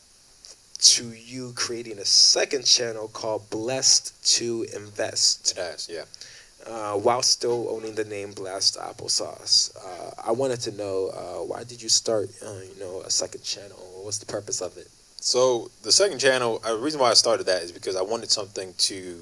to 0.78 1.04
you 1.12 1.52
creating 1.54 1.98
a 1.98 2.04
second 2.04 2.64
channel 2.64 3.08
called 3.08 3.48
Blessed 3.50 4.12
to 4.36 4.66
Invest, 4.74 5.54
Yes, 5.56 5.88
yeah. 5.90 6.04
uh, 6.70 6.94
while 6.94 7.22
still 7.22 7.68
owning 7.70 7.94
the 7.94 8.04
name 8.04 8.32
Blessed 8.32 8.78
Applesauce. 8.78 9.74
Uh, 9.76 10.10
I 10.26 10.32
wanted 10.32 10.60
to 10.62 10.72
know 10.72 11.08
uh, 11.08 11.44
why 11.44 11.64
did 11.64 11.80
you 11.82 11.88
start, 11.88 12.28
uh, 12.44 12.52
you 12.74 12.78
know, 12.80 13.00
a 13.02 13.10
second 13.10 13.42
channel? 13.44 13.78
What's 14.02 14.18
the 14.18 14.26
purpose 14.26 14.60
of 14.60 14.76
it? 14.76 14.88
So 15.24 15.70
the 15.82 15.90
second 15.90 16.18
channel, 16.18 16.60
uh, 16.62 16.74
the 16.74 16.80
reason 16.80 17.00
why 17.00 17.10
I 17.10 17.14
started 17.14 17.46
that 17.46 17.62
is 17.62 17.72
because 17.72 17.96
I 17.96 18.02
wanted 18.02 18.30
something 18.30 18.74
to 18.76 19.18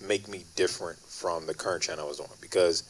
make 0.00 0.26
me 0.28 0.44
different 0.56 0.98
from 0.98 1.44
the 1.44 1.52
current 1.52 1.82
channel 1.82 2.06
I 2.06 2.08
was 2.08 2.20
on. 2.20 2.28
Because 2.40 2.84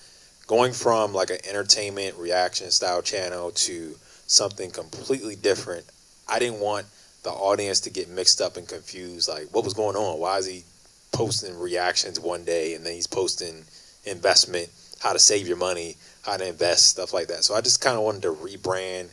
going 0.46 0.72
from 0.72 1.12
like 1.12 1.30
an 1.30 1.38
entertainment 1.48 2.16
reaction 2.16 2.70
style 2.70 3.02
channel 3.02 3.50
to 3.50 3.96
something 4.28 4.70
completely 4.70 5.34
different, 5.34 5.84
I 6.28 6.38
didn't 6.38 6.60
want 6.60 6.86
the 7.24 7.30
audience 7.30 7.80
to 7.80 7.90
get 7.90 8.08
mixed 8.08 8.40
up 8.40 8.56
and 8.56 8.68
confused. 8.68 9.28
Like, 9.28 9.48
what 9.52 9.64
was 9.64 9.74
going 9.74 9.96
on? 9.96 10.20
Why 10.20 10.38
is 10.38 10.46
he 10.46 10.62
posting 11.10 11.58
reactions 11.58 12.20
one 12.20 12.44
day, 12.44 12.74
and 12.74 12.86
then 12.86 12.92
he's 12.92 13.08
posting 13.08 13.64
investment, 14.04 14.68
how 15.00 15.12
to 15.12 15.18
save 15.18 15.48
your 15.48 15.56
money, 15.56 15.96
how 16.22 16.36
to 16.36 16.46
invest, 16.46 16.86
stuff 16.86 17.12
like 17.12 17.26
that. 17.26 17.42
So 17.42 17.56
I 17.56 17.60
just 17.60 17.80
kind 17.80 17.96
of 17.96 18.04
wanted 18.04 18.22
to 18.22 18.32
rebrand 18.32 19.08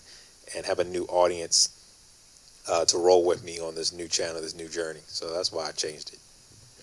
and 0.56 0.68
have 0.68 0.78
a 0.78 0.84
new 0.84 1.06
audience 1.06 1.77
uh, 2.70 2.86
to 2.86 2.98
roll 2.98 3.26
with 3.26 3.44
me 3.44 3.60
on 3.60 3.76
this 3.76 3.94
new 3.94 4.08
channel, 4.08 4.42
this 4.42 4.56
new 4.56 4.68
journey. 4.68 5.02
So 5.08 5.34
that's 5.34 5.52
why 5.52 5.68
I 5.68 5.72
changed 5.72 6.14
it. 6.14 6.20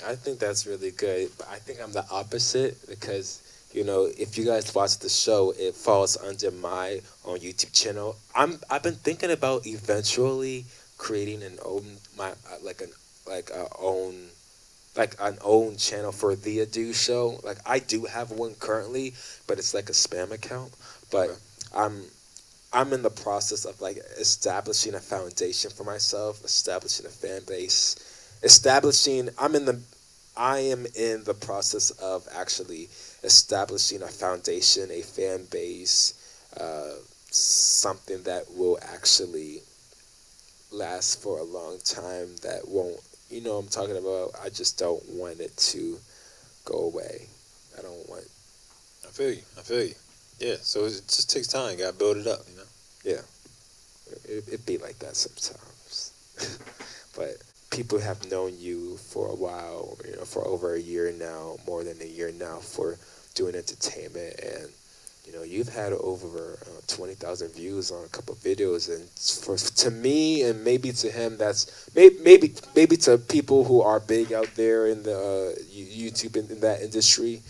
I 0.07 0.15
think 0.15 0.39
that's 0.39 0.67
really 0.67 0.91
good. 0.91 1.31
But 1.39 1.49
I 1.49 1.57
think 1.59 1.81
I'm 1.83 1.93
the 1.93 2.05
opposite 2.11 2.77
because 2.89 3.41
you 3.73 3.85
know 3.85 4.05
if 4.19 4.37
you 4.39 4.45
guys 4.45 4.75
watch 4.75 4.99
the 4.99 5.09
show, 5.09 5.53
it 5.59 5.75
falls 5.75 6.17
under 6.17 6.51
my 6.51 7.01
own 7.25 7.39
YouTube 7.39 7.73
channel. 7.73 8.17
I'm 8.35 8.61
I've 8.71 8.83
been 8.83 8.95
thinking 8.97 9.31
about 9.31 9.67
eventually 9.67 10.65
creating 10.99 11.43
an 11.43 11.59
own 11.65 11.99
my 12.17 12.33
like 12.63 12.81
an 12.81 12.91
like 13.27 13.51
a 13.51 13.69
own 13.79 14.29
like 14.97 15.17
an 15.21 15.39
own 15.43 15.77
channel 15.77 16.13
for 16.13 16.35
the 16.37 16.59
Adu 16.59 16.95
show. 16.95 17.41
Like 17.43 17.59
I 17.67 17.79
do 17.79 18.05
have 18.05 18.31
one 18.31 18.55
currently, 18.55 19.15
but 19.47 19.59
it's 19.59 19.75
like 19.75 19.89
a 19.89 19.93
spam 19.93 20.31
account. 20.33 20.73
But 21.11 21.31
Okay. 21.31 21.39
I'm 21.75 22.05
I'm 22.75 22.93
in 22.93 23.03
the 23.03 23.11
process 23.11 23.65
of 23.65 23.81
like 23.81 23.99
establishing 24.19 24.97
a 24.97 25.01
foundation 25.01 25.71
for 25.71 25.85
myself, 25.85 26.45
establishing 26.45 27.07
a 27.07 27.09
fan 27.09 27.43
base, 27.47 27.95
establishing 28.43 29.29
I'm 29.39 29.55
in 29.55 29.65
the 29.65 29.81
I 30.37 30.59
am 30.59 30.85
in 30.97 31.23
the 31.23 31.35
process 31.35 31.93
of 31.93 32.27
actually 32.35 32.89
establishing 33.23 34.03
a 34.03 34.09
foundation, 34.09 34.91
a 34.91 35.03
fan 35.03 35.45
base, 35.53 36.15
uh, 36.61 36.95
something 37.31 38.25
that 38.25 38.43
will 38.51 38.79
actually 38.83 39.61
last 40.73 41.23
for 41.23 41.39
a 41.39 41.45
long 41.45 41.79
time 41.85 42.35
that 42.43 42.67
won't 42.67 42.99
you 43.31 43.41
know 43.41 43.59
I'm 43.59 43.69
talking 43.69 43.97
about 43.97 44.33
I 44.45 44.49
just 44.49 44.81
don't 44.81 45.03
want 45.11 45.39
it 45.39 45.57
to 45.57 45.97
go 46.65 46.91
away. 46.91 47.29
I 47.79 47.83
don't 47.83 48.09
want 48.09 48.25
I 49.05 49.11
feel 49.11 49.31
you. 49.31 49.43
I 49.57 49.61
feel 49.61 49.85
you. 49.85 49.95
Yeah. 50.41 50.57
So 50.61 50.87
it 50.87 51.03
just 51.07 51.31
takes 51.31 51.47
time. 51.47 51.79
You 51.79 51.85
gotta 51.85 51.97
build 51.97 52.17
it 52.17 52.27
up. 52.27 52.41
Know. 53.05 53.21
it, 54.29 54.45
it 54.49 54.67
be 54.67 54.79
like 54.79 54.99
that 55.01 55.17
sometimes. 55.17 56.13
but 57.17 57.37
people 57.71 57.99
have 57.99 58.31
known 58.31 58.53
you 58.59 58.97
for 58.97 59.29
a 59.29 59.35
while, 59.35 59.97
you 60.05 60.17
know, 60.17 60.25
for 60.25 60.47
over 60.47 60.75
a 60.75 60.81
year 60.81 61.13
now, 61.19 61.57
more 61.67 61.85
than 61.85 62.01
a 62.01 62.07
year 62.07 62.33
now 62.39 62.59
for 62.59 62.97
doing 63.35 63.55
entertainment 63.55 64.39
and 64.41 64.69
you 65.27 65.33
know, 65.33 65.43
you've 65.43 65.69
had 65.69 65.93
over 65.95 66.59
uh, 66.63 66.81
20,000 66.87 67.53
views 67.55 67.91
on 67.91 68.05
a 68.05 68.09
couple 68.09 68.35
videos 68.37 68.95
and 68.95 69.09
for 69.09 69.57
to 69.57 69.91
me 69.91 70.43
and 70.43 70.63
maybe 70.63 70.93
to 70.93 71.11
him 71.11 71.39
that's 71.39 71.89
maybe 71.95 72.17
maybe 72.23 72.55
maybe 72.77 72.97
to 72.99 73.17
people 73.17 73.65
who 73.65 73.81
are 73.81 74.01
big 74.01 74.33
out 74.33 74.49
there 74.55 74.87
in 74.89 75.03
the 75.03 75.17
uh, 75.17 75.63
YouTube 75.73 76.37
in, 76.37 76.51
in 76.51 76.61
that 76.61 76.83
industry 76.83 77.41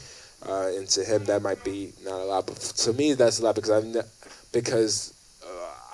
uh, 0.49 0.69
and 0.77 0.87
to 0.89 1.03
him 1.05 1.25
that 1.25 1.43
might 1.43 1.65
be 1.65 1.93
not 2.05 2.21
a 2.21 2.25
lot 2.25 2.47
but 2.47 2.57
to 2.57 2.93
me 2.93 3.13
that's 3.15 3.41
a 3.41 3.43
lot 3.43 3.57
because 3.57 3.71
I've 3.71 4.07
because 4.53 5.14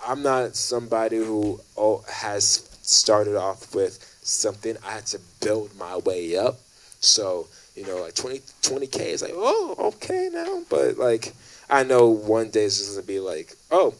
I'm 0.06 0.22
not 0.22 0.56
somebody 0.56 1.16
who 1.16 1.60
oh, 1.76 2.04
has 2.08 2.68
started 2.82 3.36
off 3.36 3.74
with 3.74 3.98
something. 4.22 4.76
I 4.84 4.92
had 4.92 5.06
to 5.06 5.20
build 5.40 5.76
my 5.76 5.98
way 5.98 6.36
up. 6.36 6.58
So, 7.00 7.46
you 7.74 7.86
know, 7.86 8.00
like 8.02 8.14
20, 8.14 8.38
20K 8.38 9.00
is 9.00 9.22
like, 9.22 9.32
oh, 9.34 9.74
okay 9.78 10.28
now. 10.32 10.62
But, 10.68 10.98
like, 10.98 11.32
I 11.68 11.84
know 11.84 12.08
one 12.08 12.50
day 12.50 12.64
it's 12.64 12.78
just 12.78 12.92
going 12.92 13.02
to 13.02 13.06
be 13.06 13.20
like, 13.20 13.54
oh, 13.70 13.94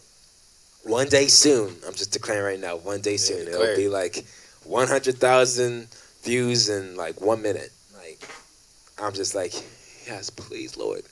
one 0.85 1.09
day 1.09 1.27
soon. 1.27 1.75
I'm 1.87 1.95
just 1.95 2.13
declaring 2.13 2.45
right 2.45 2.61
now, 2.61 2.77
one 2.77 3.01
day 3.01 3.17
soon. 3.17 3.49
It'll 3.49 3.77
be 3.77 3.89
like 3.89 4.25
100,000 4.65 5.89
views 6.23 6.69
in 6.69 6.97
like 6.97 7.21
one 7.21 7.43
minute. 7.43 7.71
Like, 7.97 8.29
I'm 9.01 9.13
just 9.13 9.35
like, 9.35 9.55
yes, 10.07 10.31
please, 10.31 10.77
Lord. 10.77 11.03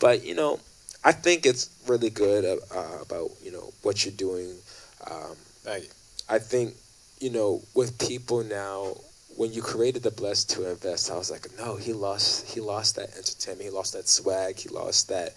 But, 0.00 0.24
you 0.24 0.34
know, 0.34 0.60
I 1.04 1.12
think 1.12 1.46
it's 1.46 1.68
really 1.86 2.10
good 2.10 2.44
uh, 2.44 2.56
uh, 2.74 3.02
about 3.02 3.30
you 3.42 3.52
know 3.52 3.72
what 3.82 4.04
you're 4.04 4.14
doing. 4.14 4.54
Um, 5.10 5.36
Thank 5.62 5.84
you. 5.84 5.90
I 6.28 6.38
think 6.38 6.74
you 7.20 7.30
know 7.30 7.62
with 7.74 7.98
people 7.98 8.42
now. 8.44 8.96
When 9.36 9.52
you 9.52 9.62
created 9.62 10.04
the 10.04 10.12
blessed 10.12 10.50
to 10.50 10.70
invest, 10.70 11.10
I 11.10 11.16
was 11.16 11.28
like, 11.28 11.48
no, 11.58 11.74
he 11.74 11.92
lost. 11.92 12.46
He 12.54 12.60
lost 12.60 12.94
that 12.94 13.16
entertainment. 13.16 13.62
He 13.62 13.70
lost 13.70 13.92
that 13.94 14.06
swag. 14.08 14.56
He 14.60 14.68
lost 14.68 15.08
that 15.08 15.34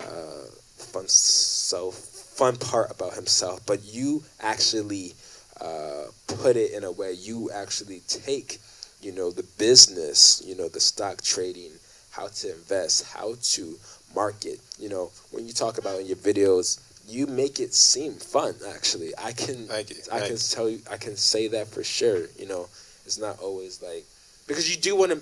uh, 0.00 0.46
fun 0.76 1.06
self, 1.08 1.94
fun 1.96 2.56
part 2.56 2.90
about 2.90 3.14
himself. 3.14 3.60
But 3.66 3.84
you 3.84 4.22
actually 4.40 5.14
uh, 5.60 6.04
put 6.26 6.56
it 6.56 6.72
in 6.72 6.84
a 6.84 6.90
way. 6.92 7.12
You 7.12 7.50
actually 7.52 8.00
take, 8.08 8.58
you 9.02 9.12
know, 9.12 9.30
the 9.30 9.44
business, 9.58 10.42
you 10.44 10.56
know, 10.56 10.68
the 10.68 10.80
stock 10.80 11.22
trading, 11.22 11.72
how 12.10 12.28
to 12.28 12.52
invest, 12.52 13.04
how 13.06 13.34
to 13.40 13.78
market. 14.16 14.58
You 14.80 14.88
know, 14.88 15.12
when 15.30 15.46
you 15.46 15.52
talk 15.52 15.78
about 15.78 16.00
in 16.00 16.06
your 16.06 16.16
videos, 16.16 16.80
you 17.06 17.26
make 17.26 17.60
it 17.60 17.72
seem 17.72 18.14
fun. 18.14 18.54
Actually, 18.74 19.12
I 19.16 19.32
can. 19.32 19.68
I 19.70 19.84
Thank 19.84 20.26
can 20.26 20.36
tell 20.38 20.68
you, 20.68 20.80
I 20.90 20.96
can 20.96 21.16
say 21.16 21.46
that 21.48 21.68
for 21.68 21.84
sure. 21.84 22.26
You 22.36 22.48
know, 22.48 22.68
it's 23.04 23.18
not 23.18 23.38
always 23.40 23.80
like 23.80 24.04
because 24.48 24.68
you 24.68 24.80
do 24.80 24.96
want 24.96 25.12
to. 25.12 25.20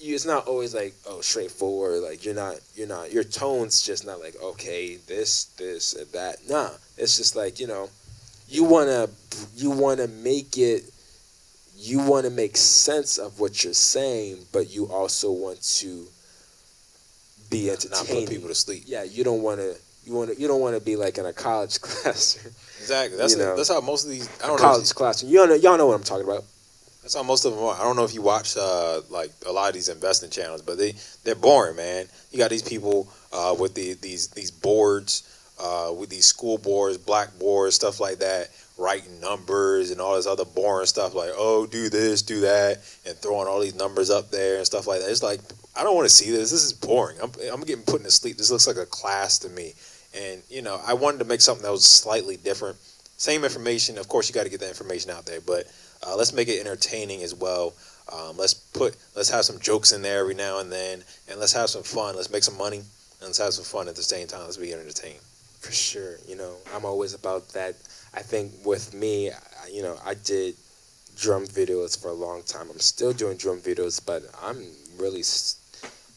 You, 0.00 0.14
it's 0.14 0.24
not 0.24 0.46
always 0.46 0.74
like 0.74 0.94
oh 1.06 1.20
straightforward. 1.20 2.02
Like 2.02 2.24
you're 2.24 2.34
not, 2.34 2.56
you're 2.74 2.88
not. 2.88 3.12
Your 3.12 3.24
tone's 3.24 3.82
just 3.82 4.06
not 4.06 4.20
like 4.20 4.36
okay, 4.42 4.96
this, 5.06 5.44
this, 5.58 5.94
and 5.94 6.10
that. 6.12 6.36
Nah, 6.48 6.70
it's 6.96 7.16
just 7.18 7.36
like 7.36 7.60
you 7.60 7.66
know, 7.66 7.90
you 8.48 8.64
wanna, 8.64 9.08
you 9.56 9.70
wanna 9.70 10.08
make 10.08 10.56
it. 10.56 10.84
You 11.80 12.00
want 12.00 12.24
to 12.24 12.30
make 12.32 12.56
sense 12.56 13.18
of 13.18 13.38
what 13.38 13.62
you're 13.62 13.72
saying, 13.72 14.38
but 14.50 14.74
you 14.74 14.86
also 14.86 15.30
want 15.30 15.62
to 15.78 16.08
be 17.50 17.66
Not 17.68 17.84
entertaining. 17.84 18.26
put 18.26 18.34
people 18.34 18.48
to 18.48 18.54
sleep. 18.54 18.84
yeah, 18.86 19.04
you 19.04 19.24
don't 19.24 19.42
want 19.42 19.58
to. 19.60 19.74
You 20.04 20.14
want 20.14 20.30
to. 20.34 20.40
You 20.40 20.48
don't 20.48 20.60
want 20.60 20.76
to 20.76 20.80
be 20.82 20.96
like 20.96 21.18
in 21.18 21.26
a 21.26 21.32
college 21.32 21.80
class. 21.82 22.36
Exactly. 22.80 23.16
That's 23.18 23.32
You 23.34 23.38
know. 23.40 23.56
that's 23.56 23.68
how 23.68 23.80
most 23.80 24.04
of 24.04 24.10
these. 24.10 24.28
I 24.42 24.46
don't 24.46 24.56
know. 24.56 24.62
college 24.62 24.94
classroom. 24.94 25.32
Y'all 25.32 25.46
know, 25.46 25.54
y'all 25.54 25.76
know 25.76 25.86
what 25.86 25.94
I'm 25.94 26.02
talking 26.04 26.24
about. 26.24 26.44
That's 27.02 27.14
how 27.14 27.22
most 27.22 27.44
of 27.44 27.54
them 27.54 27.62
are. 27.64 27.74
I 27.74 27.82
don't 27.84 27.96
know 27.96 28.04
if 28.04 28.12
you 28.14 28.22
watch 28.22 28.56
uh, 28.56 29.00
like 29.10 29.30
a 29.46 29.52
lot 29.52 29.68
of 29.68 29.74
these 29.74 29.88
investing 29.88 30.30
channels, 30.30 30.62
but 30.62 30.78
they 30.78 30.94
they're 31.24 31.34
boring, 31.34 31.76
man. 31.76 32.06
You 32.32 32.38
got 32.38 32.50
these 32.50 32.62
people 32.62 33.08
uh, 33.32 33.54
with 33.58 33.74
the, 33.74 33.94
these 33.94 34.28
these 34.28 34.50
boards, 34.50 35.22
uh, 35.62 35.92
with 35.98 36.10
these 36.10 36.26
school 36.26 36.58
boards, 36.58 36.98
blackboards, 36.98 37.74
stuff 37.76 37.98
like 38.00 38.18
that, 38.18 38.48
writing 38.76 39.20
numbers 39.20 39.90
and 39.90 40.00
all 40.02 40.16
this 40.16 40.26
other 40.26 40.44
boring 40.44 40.86
stuff 40.86 41.14
like 41.14 41.30
oh 41.36 41.66
do 41.66 41.88
this, 41.88 42.20
do 42.22 42.40
that, 42.40 42.78
and 43.06 43.16
throwing 43.16 43.48
all 43.48 43.60
these 43.60 43.74
numbers 43.76 44.10
up 44.10 44.30
there 44.30 44.56
and 44.58 44.66
stuff 44.66 44.86
like 44.86 45.00
that. 45.00 45.10
It's 45.10 45.22
like 45.22 45.40
I 45.78 45.84
don't 45.84 45.94
want 45.94 46.08
to 46.08 46.14
see 46.14 46.30
this. 46.30 46.50
This 46.50 46.64
is 46.64 46.72
boring. 46.72 47.18
I'm 47.22 47.30
I'm 47.52 47.60
getting 47.60 47.84
put 47.84 48.02
to 48.02 48.10
sleep. 48.10 48.36
This 48.36 48.50
looks 48.50 48.66
like 48.66 48.76
a 48.76 48.86
class 48.86 49.38
to 49.40 49.48
me. 49.48 49.74
And 50.16 50.42
you 50.50 50.62
know, 50.62 50.80
I 50.84 50.94
wanted 50.94 51.18
to 51.18 51.24
make 51.24 51.40
something 51.40 51.62
that 51.62 51.70
was 51.70 51.84
slightly 51.84 52.36
different. 52.36 52.76
Same 53.16 53.44
information, 53.44 53.98
of 53.98 54.08
course. 54.08 54.28
You 54.28 54.34
got 54.34 54.44
to 54.44 54.50
get 54.50 54.60
that 54.60 54.68
information 54.68 55.10
out 55.10 55.26
there, 55.26 55.40
but 55.40 55.66
uh, 56.06 56.16
let's 56.16 56.32
make 56.32 56.48
it 56.48 56.60
entertaining 56.60 57.22
as 57.22 57.34
well. 57.34 57.74
Um, 58.12 58.36
let's 58.36 58.54
put 58.54 58.96
let's 59.14 59.30
have 59.30 59.44
some 59.44 59.58
jokes 59.60 59.92
in 59.92 60.02
there 60.02 60.20
every 60.20 60.34
now 60.34 60.60
and 60.60 60.72
then, 60.72 61.04
and 61.28 61.38
let's 61.38 61.52
have 61.52 61.70
some 61.70 61.82
fun. 61.82 62.16
Let's 62.16 62.30
make 62.30 62.42
some 62.42 62.58
money, 62.58 62.78
and 62.78 63.22
let's 63.22 63.38
have 63.38 63.52
some 63.52 63.64
fun 63.64 63.88
at 63.88 63.96
the 63.96 64.02
same 64.02 64.26
time. 64.26 64.42
Let's 64.42 64.56
be 64.56 64.72
entertained. 64.72 65.20
For 65.60 65.72
sure, 65.72 66.16
you 66.26 66.36
know, 66.36 66.54
I'm 66.74 66.84
always 66.84 67.14
about 67.14 67.48
that. 67.50 67.74
I 68.14 68.22
think 68.22 68.52
with 68.64 68.94
me, 68.94 69.30
you 69.70 69.82
know, 69.82 69.96
I 70.04 70.14
did 70.14 70.54
drum 71.16 71.46
videos 71.46 72.00
for 72.00 72.08
a 72.08 72.14
long 72.14 72.42
time. 72.44 72.68
I'm 72.70 72.78
still 72.78 73.12
doing 73.12 73.36
drum 73.36 73.58
videos, 73.60 74.00
but 74.04 74.22
I'm 74.42 74.64
really, 74.98 75.22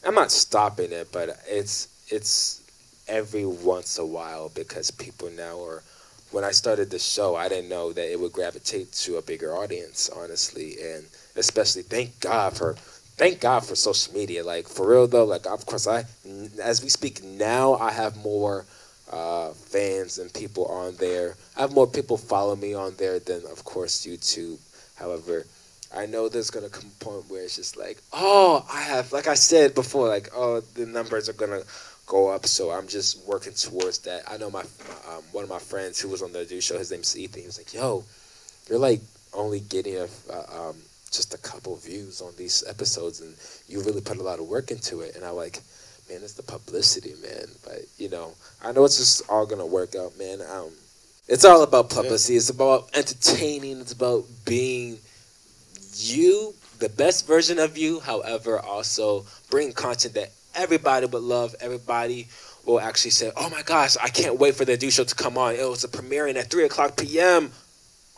I'm 0.04 0.14
not 0.14 0.32
stopping 0.32 0.92
it, 0.92 1.08
but 1.12 1.38
it's 1.48 1.88
it's 2.08 2.60
every 3.08 3.46
once 3.46 3.98
a 3.98 4.06
while 4.06 4.50
because 4.54 4.90
people 4.90 5.30
now 5.30 5.62
are. 5.64 5.82
When 6.30 6.44
I 6.44 6.50
started 6.52 6.90
the 6.90 6.98
show, 6.98 7.36
I 7.36 7.50
didn't 7.50 7.68
know 7.68 7.92
that 7.92 8.10
it 8.10 8.18
would 8.18 8.32
gravitate 8.32 8.90
to 9.04 9.18
a 9.18 9.22
bigger 9.22 9.54
audience, 9.54 10.08
honestly, 10.16 10.76
and 10.82 11.04
especially 11.36 11.82
thank 11.82 12.18
God 12.20 12.56
for 12.56 12.72
thank 13.16 13.40
God 13.40 13.66
for 13.66 13.74
social 13.76 14.14
media. 14.14 14.42
Like 14.42 14.66
for 14.66 14.88
real 14.88 15.06
though, 15.06 15.26
like 15.26 15.46
of 15.46 15.66
course 15.66 15.86
I, 15.86 16.04
as 16.62 16.82
we 16.82 16.88
speak 16.88 17.22
now, 17.22 17.74
I 17.74 17.92
have 17.92 18.16
more 18.16 18.64
uh, 19.12 19.50
fans 19.50 20.18
and 20.18 20.32
people 20.32 20.64
on 20.66 20.96
there. 20.96 21.36
I 21.56 21.60
have 21.60 21.72
more 21.72 21.86
people 21.86 22.16
follow 22.16 22.56
me 22.56 22.74
on 22.74 22.94
there 22.96 23.18
than, 23.18 23.42
of 23.50 23.62
course, 23.64 24.06
YouTube. 24.06 24.58
However, 24.96 25.44
I 25.94 26.06
know 26.06 26.28
there's 26.28 26.50
gonna 26.50 26.68
come 26.68 26.90
a 27.00 27.04
point 27.04 27.28
where 27.28 27.42
it's 27.42 27.56
just 27.56 27.76
like, 27.76 27.98
oh, 28.12 28.64
I 28.72 28.80
have, 28.82 29.12
like 29.12 29.26
I 29.26 29.34
said 29.34 29.74
before, 29.74 30.08
like, 30.08 30.30
oh, 30.34 30.60
the 30.74 30.86
numbers 30.86 31.28
are 31.28 31.34
gonna 31.34 31.62
go 32.06 32.28
up. 32.28 32.46
So 32.46 32.70
I'm 32.70 32.88
just 32.88 33.26
working 33.26 33.52
towards 33.52 33.98
that. 34.00 34.22
I 34.30 34.36
know 34.36 34.50
my 34.50 34.62
um, 34.62 35.22
one 35.32 35.44
of 35.44 35.50
my 35.50 35.58
friends 35.58 36.00
who 36.00 36.08
was 36.08 36.22
on 36.22 36.32
the 36.32 36.40
Adu 36.40 36.62
show. 36.62 36.78
His 36.78 36.90
name's 36.90 37.16
Ethan. 37.16 37.40
He 37.40 37.46
was 37.46 37.58
like, 37.58 37.74
yo, 37.74 38.04
you're 38.68 38.78
like 38.78 39.00
only 39.34 39.60
getting 39.60 39.96
a, 39.96 40.08
uh, 40.30 40.68
um, 40.68 40.76
just 41.10 41.34
a 41.34 41.38
couple 41.38 41.76
views 41.76 42.20
on 42.20 42.32
these 42.36 42.64
episodes, 42.68 43.20
and 43.20 43.34
you 43.68 43.82
really 43.82 44.00
put 44.00 44.16
a 44.16 44.22
lot 44.22 44.38
of 44.38 44.48
work 44.48 44.70
into 44.70 45.00
it. 45.00 45.14
And 45.16 45.24
I 45.24 45.30
like, 45.30 45.60
man, 46.08 46.20
it's 46.22 46.34
the 46.34 46.42
publicity, 46.42 47.14
man. 47.22 47.46
But 47.64 47.82
you 47.98 48.08
know, 48.08 48.32
I 48.64 48.72
know 48.72 48.84
it's 48.84 48.96
just 48.96 49.28
all 49.28 49.46
gonna 49.46 49.66
work 49.66 49.94
out, 49.94 50.18
man. 50.18 50.40
Um, 50.50 50.70
it's 51.28 51.44
all 51.44 51.62
about 51.62 51.90
publicity. 51.90 52.36
It's 52.36 52.50
about 52.50 52.90
entertaining. 52.94 53.80
It's 53.80 53.92
about 53.92 54.24
being 54.44 54.98
you 55.94 56.54
the 56.78 56.88
best 56.88 57.26
version 57.26 57.58
of 57.58 57.78
you. 57.78 58.00
However, 58.00 58.58
also 58.58 59.24
bring 59.50 59.72
content 59.72 60.14
that 60.14 60.30
everybody 60.54 61.06
would 61.06 61.22
love. 61.22 61.54
Everybody 61.60 62.28
will 62.64 62.80
actually 62.80 63.10
say, 63.12 63.32
"Oh 63.36 63.48
my 63.50 63.62
gosh, 63.62 63.96
I 64.02 64.08
can't 64.08 64.38
wait 64.38 64.54
for 64.56 64.64
the 64.64 64.76
new 64.76 64.90
show 64.90 65.04
to 65.04 65.14
come 65.14 65.38
on." 65.38 65.54
It 65.54 65.68
was 65.68 65.84
a 65.84 65.88
premiering 65.88 66.36
at 66.36 66.50
three 66.50 66.64
o'clock 66.64 66.96
p.m. 66.96 67.52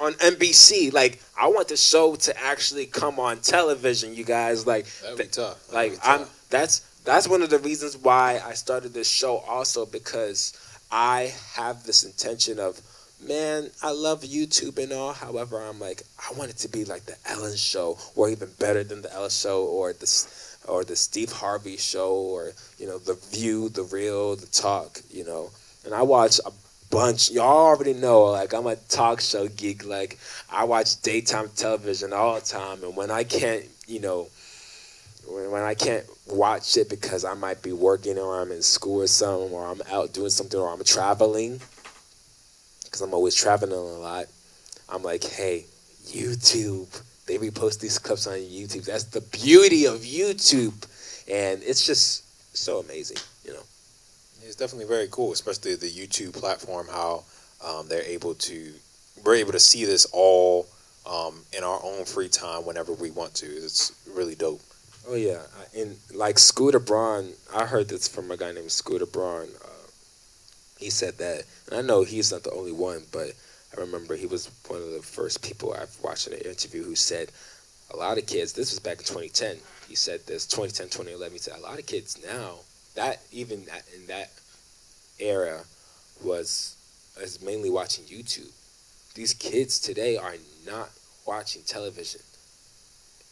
on 0.00 0.14
NBC. 0.14 0.92
Like, 0.92 1.20
I 1.38 1.48
want 1.48 1.68
the 1.68 1.76
show 1.76 2.14
to 2.16 2.42
actually 2.42 2.86
come 2.86 3.20
on 3.20 3.38
television. 3.38 4.14
You 4.14 4.24
guys, 4.24 4.66
like, 4.66 4.86
be 5.16 5.24
tough. 5.24 5.66
That'd 5.68 5.74
like 5.74 5.92
be 5.92 5.98
I'm. 6.02 6.26
That's 6.50 6.80
that's 7.04 7.28
one 7.28 7.42
of 7.42 7.50
the 7.50 7.58
reasons 7.58 7.96
why 7.96 8.40
I 8.44 8.54
started 8.54 8.94
this 8.94 9.08
show. 9.08 9.38
Also, 9.38 9.84
because 9.86 10.52
I 10.90 11.32
have 11.54 11.84
this 11.84 12.04
intention 12.04 12.58
of. 12.58 12.80
Man, 13.20 13.70
I 13.82 13.92
love 13.92 14.22
YouTube 14.22 14.82
and 14.82 14.92
all. 14.92 15.12
However, 15.12 15.62
I'm 15.62 15.80
like, 15.80 16.02
I 16.18 16.36
want 16.36 16.50
it 16.50 16.58
to 16.58 16.68
be 16.68 16.84
like 16.84 17.06
the 17.06 17.16
Ellen 17.26 17.56
Show, 17.56 17.98
or 18.14 18.28
even 18.28 18.50
better 18.58 18.84
than 18.84 19.02
the 19.02 19.12
Ellen 19.12 19.30
Show, 19.30 19.64
or 19.64 19.92
the 19.92 20.26
or 20.66 20.84
the 20.84 20.96
Steve 20.96 21.32
Harvey 21.32 21.76
Show, 21.76 22.12
or 22.14 22.52
you 22.78 22.86
know, 22.86 22.98
the 22.98 23.14
View, 23.30 23.68
the 23.68 23.84
Real, 23.84 24.36
the 24.36 24.46
Talk. 24.46 25.00
You 25.10 25.24
know, 25.24 25.50
and 25.84 25.94
I 25.94 26.02
watch 26.02 26.38
a 26.44 26.50
bunch. 26.90 27.30
Y'all 27.30 27.66
already 27.66 27.94
know, 27.94 28.24
like 28.24 28.52
I'm 28.52 28.66
a 28.66 28.76
talk 28.76 29.20
show 29.20 29.48
geek. 29.48 29.84
Like 29.84 30.18
I 30.50 30.64
watch 30.64 31.00
daytime 31.02 31.50
television 31.56 32.12
all 32.12 32.34
the 32.34 32.40
time, 32.40 32.82
and 32.82 32.96
when 32.96 33.10
I 33.10 33.24
can't, 33.24 33.64
you 33.86 34.00
know, 34.00 34.28
when, 35.26 35.50
when 35.50 35.62
I 35.62 35.74
can't 35.74 36.04
watch 36.26 36.76
it 36.76 36.88
because 36.88 37.24
I 37.24 37.34
might 37.34 37.62
be 37.62 37.72
working 37.72 38.18
or 38.18 38.40
I'm 38.40 38.52
in 38.52 38.62
school 38.62 39.02
or 39.02 39.06
something, 39.06 39.52
or 39.52 39.66
I'm 39.66 39.82
out 39.90 40.12
doing 40.12 40.30
something, 40.30 40.58
or 40.58 40.70
I'm 40.70 40.84
traveling, 40.84 41.60
because 42.94 43.08
I'm 43.08 43.14
always 43.14 43.34
traveling 43.34 43.72
a 43.72 43.76
lot. 43.76 44.26
I'm 44.88 45.02
like, 45.02 45.24
hey, 45.24 45.64
YouTube. 46.06 46.86
They 47.26 47.38
repost 47.38 47.80
these 47.80 47.98
clips 47.98 48.28
on 48.28 48.34
YouTube. 48.34 48.84
That's 48.84 49.04
the 49.04 49.20
beauty 49.20 49.86
of 49.86 50.02
YouTube, 50.02 50.74
and 51.28 51.60
it's 51.64 51.84
just 51.84 52.56
so 52.56 52.78
amazing, 52.78 53.16
you 53.44 53.52
know. 53.52 53.62
It's 54.44 54.54
definitely 54.54 54.86
very 54.86 55.08
cool, 55.10 55.32
especially 55.32 55.74
the 55.74 55.90
YouTube 55.90 56.34
platform. 56.34 56.86
How 56.88 57.24
um, 57.66 57.88
they're 57.88 58.02
able 58.02 58.34
to, 58.34 58.72
we're 59.24 59.34
able 59.34 59.52
to 59.52 59.58
see 59.58 59.84
this 59.84 60.06
all 60.12 60.68
um, 61.10 61.40
in 61.56 61.64
our 61.64 61.80
own 61.82 62.04
free 62.04 62.28
time 62.28 62.64
whenever 62.64 62.92
we 62.92 63.10
want 63.10 63.34
to. 63.36 63.46
It's 63.46 63.90
really 64.14 64.36
dope. 64.36 64.60
Oh 65.08 65.16
yeah, 65.16 65.42
and 65.76 65.96
like 66.14 66.38
Scooter 66.38 66.78
Braun, 66.78 67.32
I 67.52 67.64
heard 67.66 67.88
this 67.88 68.06
from 68.06 68.30
a 68.30 68.36
guy 68.36 68.52
named 68.52 68.70
Scooter 68.70 69.06
Braun. 69.06 69.48
Uh, 69.64 69.68
he 70.78 70.90
said 70.90 71.18
that, 71.18 71.44
and 71.66 71.78
I 71.78 71.82
know 71.82 72.02
he's 72.02 72.32
not 72.32 72.42
the 72.42 72.52
only 72.52 72.72
one, 72.72 73.02
but 73.12 73.32
I 73.76 73.80
remember 73.80 74.16
he 74.16 74.26
was 74.26 74.50
one 74.68 74.80
of 74.80 74.92
the 74.92 75.02
first 75.02 75.42
people 75.42 75.72
I've 75.72 75.96
watched 76.02 76.26
in 76.26 76.34
an 76.34 76.40
interview 76.40 76.84
who 76.84 76.94
said 76.94 77.30
a 77.92 77.96
lot 77.96 78.18
of 78.18 78.26
kids. 78.26 78.52
This 78.52 78.70
was 78.70 78.80
back 78.80 78.98
in 78.98 79.04
2010. 79.04 79.56
He 79.88 79.94
said 79.94 80.20
this 80.26 80.46
2010, 80.46 80.86
2011. 80.86 81.32
He 81.32 81.38
said 81.38 81.58
a 81.58 81.60
lot 81.60 81.78
of 81.78 81.86
kids 81.86 82.20
now 82.26 82.56
that 82.94 83.20
even 83.32 83.64
that, 83.66 83.84
in 83.94 84.06
that 84.06 84.30
era 85.18 85.62
was 86.24 86.76
is 87.20 87.42
mainly 87.42 87.70
watching 87.70 88.04
YouTube. 88.04 88.50
These 89.14 89.34
kids 89.34 89.78
today 89.78 90.16
are 90.16 90.34
not 90.66 90.90
watching 91.26 91.62
television 91.62 92.20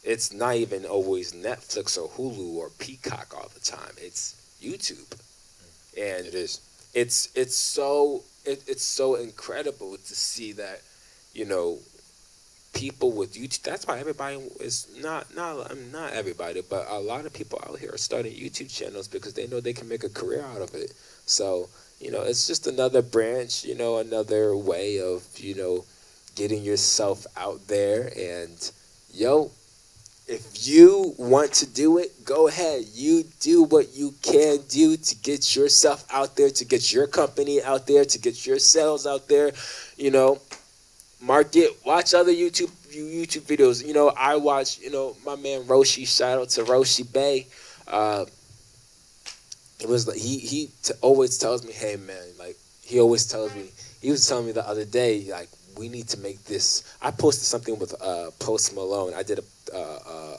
it's 0.03 0.33
not 0.33 0.55
even 0.55 0.85
always 0.85 1.31
Netflix 1.31 1.97
or 1.97 2.09
Hulu 2.09 2.55
or 2.55 2.69
Peacock 2.77 3.33
all 3.35 3.49
the 3.53 3.59
time. 3.61 3.93
It's 3.97 4.35
YouTube, 4.61 5.09
and 5.97 6.27
It 6.27 6.33
is. 6.33 6.59
It's 6.93 7.29
it's 7.35 7.55
so 7.55 8.23
it, 8.45 8.63
it's 8.67 8.83
so 8.83 9.15
incredible 9.15 9.97
to 9.97 10.15
see 10.15 10.51
that 10.53 10.81
you 11.33 11.45
know 11.45 11.79
people 12.73 13.11
with 13.11 13.35
YouTube. 13.35 13.61
That's 13.61 13.87
why 13.87 13.99
everybody 13.99 14.37
is 14.59 14.87
not 15.01 15.33
not 15.35 15.71
I 15.71 15.73
mean, 15.73 15.91
not 15.91 16.13
everybody, 16.13 16.61
but 16.67 16.85
a 16.89 16.99
lot 16.99 17.25
of 17.25 17.33
people 17.33 17.59
out 17.67 17.79
here 17.79 17.91
are 17.93 17.97
starting 17.97 18.33
YouTube 18.33 18.73
channels 18.73 19.07
because 19.07 19.33
they 19.33 19.47
know 19.47 19.59
they 19.59 19.73
can 19.73 19.87
make 19.87 20.03
a 20.03 20.09
career 20.09 20.43
out 20.43 20.61
of 20.61 20.73
it. 20.73 20.93
So 21.25 21.69
you 21.99 22.11
know, 22.11 22.21
it's 22.21 22.47
just 22.47 22.67
another 22.67 23.01
branch. 23.01 23.63
You 23.63 23.75
know, 23.75 23.97
another 23.97 24.55
way 24.55 24.99
of 24.99 25.23
you 25.37 25.55
know 25.55 25.85
getting 26.35 26.63
yourself 26.63 27.25
out 27.37 27.67
there 27.67 28.11
and 28.17 28.71
yo 29.13 29.51
if 30.27 30.67
you 30.67 31.13
want 31.17 31.51
to 31.53 31.65
do 31.65 31.97
it, 31.97 32.23
go 32.23 32.47
ahead. 32.47 32.85
You 32.93 33.23
do 33.41 33.63
what 33.63 33.93
you 33.93 34.13
can 34.21 34.59
do 34.69 34.95
to 34.95 35.15
get 35.17 35.55
yourself 35.55 36.05
out 36.11 36.35
there, 36.37 36.49
to 36.49 36.65
get 36.65 36.93
your 36.93 37.07
company 37.07 37.61
out 37.61 37.87
there, 37.87 38.05
to 38.05 38.19
get 38.19 38.45
your 38.45 38.59
sales 38.59 39.05
out 39.05 39.27
there. 39.27 39.51
You 39.97 40.11
know, 40.11 40.39
market. 41.21 41.71
Watch 41.85 42.13
other 42.13 42.31
YouTube 42.31 42.71
YouTube 42.93 43.41
videos. 43.41 43.85
You 43.85 43.93
know, 43.93 44.13
I 44.17 44.37
watch. 44.37 44.79
You 44.79 44.91
know, 44.91 45.17
my 45.25 45.35
man 45.35 45.63
Roshi. 45.63 46.07
Shout 46.07 46.39
out 46.39 46.49
to 46.49 46.63
Roshi 46.63 47.11
Bay. 47.11 47.47
Uh, 47.87 48.25
it 49.81 49.89
was 49.89 50.07
like 50.07 50.17
he 50.17 50.39
he 50.39 50.69
t- 50.83 50.93
always 51.01 51.37
tells 51.37 51.65
me, 51.65 51.73
hey 51.73 51.97
man, 51.97 52.23
like 52.39 52.55
he 52.81 52.99
always 52.99 53.27
tells 53.27 53.53
me. 53.55 53.69
He 54.01 54.09
was 54.09 54.27
telling 54.27 54.45
me 54.45 54.51
the 54.53 54.67
other 54.67 54.85
day, 54.85 55.25
like 55.29 55.49
we 55.77 55.89
need 55.89 56.07
to 56.09 56.19
make 56.19 56.43
this. 56.45 56.95
I 57.01 57.11
posted 57.11 57.45
something 57.45 57.77
with 57.79 57.93
uh, 58.01 58.31
Post 58.39 58.75
Malone. 58.75 59.13
I 59.13 59.23
did 59.23 59.39
a, 59.39 59.43
uh, 59.73 59.97
uh, 60.07 60.37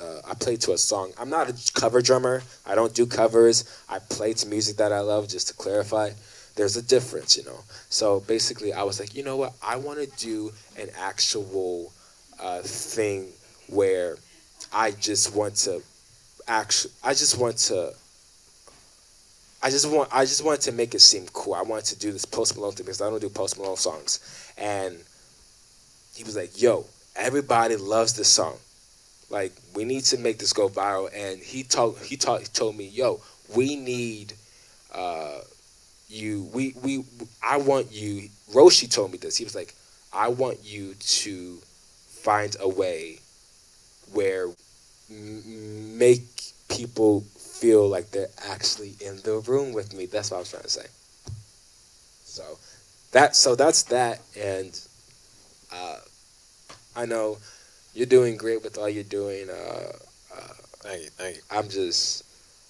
uh, 0.00 0.20
I 0.30 0.34
played 0.34 0.60
to 0.62 0.72
a 0.72 0.78
song. 0.78 1.12
I'm 1.18 1.28
not 1.30 1.50
a 1.50 1.72
cover 1.72 2.00
drummer. 2.00 2.42
I 2.66 2.74
don't 2.74 2.94
do 2.94 3.06
covers. 3.06 3.64
I 3.88 3.98
play 3.98 4.32
to 4.34 4.48
music 4.48 4.76
that 4.78 4.92
I 4.92 5.00
love. 5.00 5.28
Just 5.28 5.48
to 5.48 5.54
clarify, 5.54 6.10
there's 6.56 6.76
a 6.76 6.82
difference, 6.82 7.36
you 7.36 7.44
know. 7.44 7.60
So 7.90 8.20
basically, 8.20 8.72
I 8.72 8.82
was 8.82 8.98
like, 8.98 9.14
you 9.14 9.22
know 9.22 9.36
what? 9.36 9.52
I 9.62 9.76
want 9.76 9.98
to 9.98 10.06
do 10.16 10.52
an 10.78 10.88
actual 10.98 11.92
uh, 12.40 12.60
thing 12.62 13.28
where 13.68 14.16
I 14.72 14.92
just 14.92 15.34
want 15.34 15.56
to 15.56 15.82
actually. 16.48 16.92
I 17.04 17.10
just 17.10 17.38
want 17.38 17.58
to. 17.58 17.92
I 19.62 19.68
just 19.68 19.90
want 19.90 20.08
I 20.10 20.24
just 20.24 20.42
wanted 20.42 20.62
to 20.62 20.72
make 20.72 20.94
it 20.94 21.00
seem 21.00 21.26
cool. 21.34 21.54
I 21.54 21.62
wanted 21.62 21.84
to 21.86 21.98
do 21.98 22.12
this 22.12 22.24
Post 22.24 22.56
Malone 22.56 22.72
thing 22.72 22.86
because 22.86 23.02
I 23.02 23.10
don't 23.10 23.20
do 23.20 23.28
Post 23.28 23.58
Malone 23.58 23.76
songs. 23.76 24.52
And 24.56 24.96
he 26.14 26.24
was 26.24 26.34
like, 26.34 26.60
"Yo, 26.60 26.86
everybody 27.14 27.76
loves 27.76 28.14
this 28.14 28.28
song. 28.28 28.56
Like, 29.30 29.52
we 29.74 29.84
need 29.84 30.04
to 30.06 30.18
make 30.18 30.38
this 30.38 30.52
go 30.52 30.68
viral." 30.68 31.10
And 31.14 31.40
he 31.40 31.62
told 31.62 31.98
he 31.98 32.16
he 32.16 32.16
told 32.16 32.76
me, 32.76 32.86
"Yo, 32.88 33.20
we 33.54 33.76
need 33.76 34.34
uh, 34.94 35.40
you. 36.08 36.50
We 36.52 36.74
we 36.82 37.04
I 37.42 37.58
want 37.58 37.92
you." 37.92 38.28
Roshi 38.52 38.90
told 38.90 39.12
me 39.12 39.18
this. 39.18 39.36
He 39.36 39.44
was 39.44 39.54
like, 39.54 39.74
"I 40.12 40.28
want 40.28 40.58
you 40.64 40.94
to 40.94 41.58
find 42.08 42.56
a 42.60 42.68
way 42.68 43.20
where 44.12 44.48
make 45.08 46.24
people 46.68 47.22
feel 47.36 47.88
like 47.88 48.10
they're 48.10 48.28
actually 48.46 48.94
in 49.00 49.16
the 49.22 49.38
room 49.46 49.72
with 49.72 49.94
me. 49.94 50.06
That's 50.06 50.30
what 50.30 50.38
I 50.38 50.40
was 50.40 50.50
trying 50.50 50.62
to 50.62 50.68
say. 50.70 50.86
So 52.24 52.58
that 53.12 53.34
so 53.36 53.54
that's 53.54 53.84
that, 53.84 54.20
and 54.38 54.78
uh, 55.72 55.98
I 56.96 57.06
know 57.06 57.38
you're 57.94 58.06
doing 58.06 58.36
great 58.36 58.62
with 58.62 58.78
all 58.78 58.88
you're 58.88 59.04
doing. 59.04 59.48
Uh, 59.50 59.92
uh, 60.34 60.52
Thank 60.82 61.02
you. 61.02 61.10
Thank 61.10 61.36
you. 61.36 61.42
I'm 61.50 61.68
just 61.68 62.24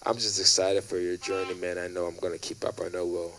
I'm 0.07 0.15
just 0.15 0.41
excited 0.41 0.83
for 0.83 0.99
your 0.99 1.17
journey, 1.17 1.55
man. 1.55 1.79
I 1.79 1.89
know 1.89 2.07
I'm 2.07 2.17
gonna 2.17 2.39
keep 2.39 2.65
up. 2.65 2.81
I 2.85 2.89
know 2.89 3.07
we'll. 3.07 3.33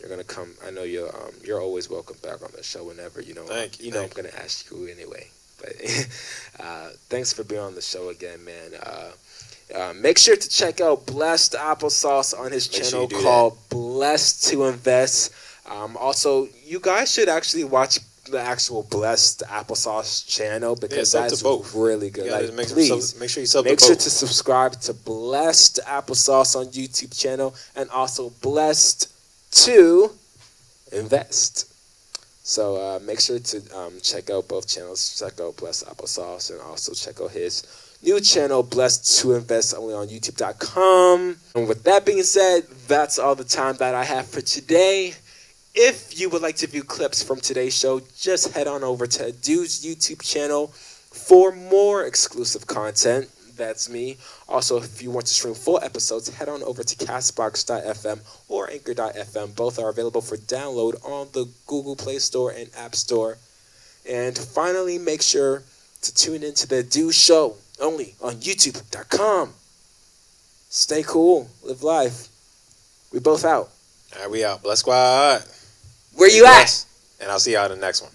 You're 0.00 0.08
gonna 0.08 0.24
come. 0.24 0.54
I 0.66 0.70
know 0.70 0.82
you're. 0.82 1.08
Um, 1.08 1.32
you're 1.44 1.60
always 1.60 1.90
welcome 1.90 2.16
back 2.22 2.42
on 2.42 2.50
the 2.56 2.62
show 2.62 2.84
whenever 2.84 3.20
you 3.20 3.34
know. 3.34 3.44
Thank 3.44 3.80
you, 3.80 3.86
You 3.86 3.92
know 3.92 4.02
I'm 4.02 4.10
gonna 4.10 4.30
ask 4.38 4.70
you 4.70 4.86
anyway. 4.86 5.28
But 5.60 5.72
uh, 6.60 6.88
thanks 7.08 7.32
for 7.32 7.44
being 7.44 7.60
on 7.60 7.74
the 7.74 7.82
show 7.82 8.08
again, 8.10 8.44
man. 8.44 8.70
Uh, 8.82 9.10
uh, 9.74 9.92
make 9.94 10.18
sure 10.18 10.36
to 10.36 10.48
check 10.48 10.80
out 10.80 11.06
Blessed 11.06 11.54
Applesauce 11.54 12.38
on 12.38 12.52
his 12.52 12.70
Make 12.70 12.82
channel 12.82 13.06
do 13.06 13.20
called 13.20 13.58
Blessed 13.68 14.50
to 14.50 14.64
Invest. 14.64 15.32
Um, 15.68 15.96
also, 15.96 16.48
you 16.64 16.80
guys 16.80 17.12
should 17.12 17.28
actually 17.28 17.64
watch 17.64 17.98
the 18.30 18.40
actual 18.40 18.84
Blessed 18.84 19.42
Applesauce 19.48 20.26
channel 20.28 20.76
because 20.76 21.10
to 21.10 21.18
that's 21.18 21.42
both. 21.42 21.74
really 21.74 22.10
good. 22.10 22.30
Like, 22.30 22.54
make, 22.54 22.68
sure- 22.68 22.76
please 22.76 23.10
sub- 23.10 23.20
make 23.20 23.30
sure 23.30 23.40
you 23.40 23.46
sub 23.46 23.64
make 23.64 23.80
sure 23.80 23.96
to 23.96 24.10
subscribe 24.10 24.72
to 24.82 24.94
Blessed 24.94 25.80
Applesauce 25.86 26.54
on 26.56 26.66
YouTube 26.66 27.18
channel 27.18 27.54
and 27.74 27.90
also 27.90 28.30
Blessed 28.42 29.12
to 29.64 30.10
Invest. 30.92 31.68
So 32.44 32.76
uh, 32.76 32.98
make 33.00 33.20
sure 33.20 33.38
to 33.38 33.76
um, 33.76 33.94
check 34.02 34.30
out 34.30 34.48
both 34.48 34.68
channels. 34.68 35.18
Check 35.18 35.40
out 35.40 35.56
Blessed 35.56 35.86
Applesauce 35.86 36.50
and 36.50 36.60
also 36.60 36.92
check 36.92 37.20
out 37.20 37.30
his 37.30 37.62
new 38.02 38.20
channel, 38.20 38.62
Blessed 38.62 39.20
to 39.20 39.34
Invest, 39.34 39.74
only 39.76 39.94
on 39.94 40.08
YouTube.com. 40.08 41.36
And 41.54 41.68
with 41.68 41.84
that 41.84 42.04
being 42.04 42.22
said, 42.22 42.64
that's 42.88 43.18
all 43.18 43.34
the 43.34 43.44
time 43.44 43.76
that 43.76 43.94
I 43.94 44.04
have 44.04 44.26
for 44.26 44.40
today. 44.40 45.14
If 45.74 46.20
you 46.20 46.28
would 46.28 46.42
like 46.42 46.56
to 46.56 46.66
view 46.66 46.82
clips 46.82 47.22
from 47.22 47.40
today's 47.40 47.74
show, 47.74 48.02
just 48.18 48.52
head 48.52 48.66
on 48.66 48.84
over 48.84 49.06
to 49.06 49.32
Adu's 49.32 49.82
YouTube 49.82 50.20
channel 50.20 50.66
for 50.66 51.50
more 51.50 52.04
exclusive 52.04 52.66
content. 52.66 53.30
That's 53.56 53.88
me. 53.88 54.18
Also, 54.50 54.76
if 54.76 55.00
you 55.00 55.10
want 55.10 55.26
to 55.26 55.34
stream 55.34 55.54
full 55.54 55.80
episodes, 55.82 56.28
head 56.28 56.50
on 56.50 56.62
over 56.62 56.82
to 56.84 56.96
Castbox.fm 56.96 58.20
or 58.48 58.70
Anchor.fm. 58.70 59.56
Both 59.56 59.78
are 59.78 59.88
available 59.88 60.20
for 60.20 60.36
download 60.36 61.02
on 61.08 61.28
the 61.32 61.48
Google 61.66 61.96
Play 61.96 62.18
Store 62.18 62.50
and 62.50 62.68
App 62.76 62.94
Store. 62.94 63.38
And 64.06 64.36
finally, 64.36 64.98
make 64.98 65.22
sure 65.22 65.62
to 66.02 66.14
tune 66.14 66.42
into 66.42 66.66
the 66.66 66.82
Adu 66.82 67.14
Show 67.14 67.56
only 67.80 68.14
on 68.20 68.34
YouTube.com. 68.34 69.54
Stay 70.68 71.02
cool, 71.02 71.48
live 71.62 71.82
life. 71.82 72.28
We 73.10 73.20
both 73.20 73.46
out. 73.46 73.70
All 74.14 74.20
right, 74.20 74.30
we 74.30 74.44
out. 74.44 74.62
Bless 74.62 74.80
squad. 74.80 75.44
Where 76.14 76.30
you 76.30 76.46
at? 76.46 76.84
And 77.20 77.30
I'll 77.30 77.38
see 77.38 77.52
y'all 77.52 77.64
in 77.66 77.70
the 77.72 77.76
next 77.76 78.02
one. 78.02 78.10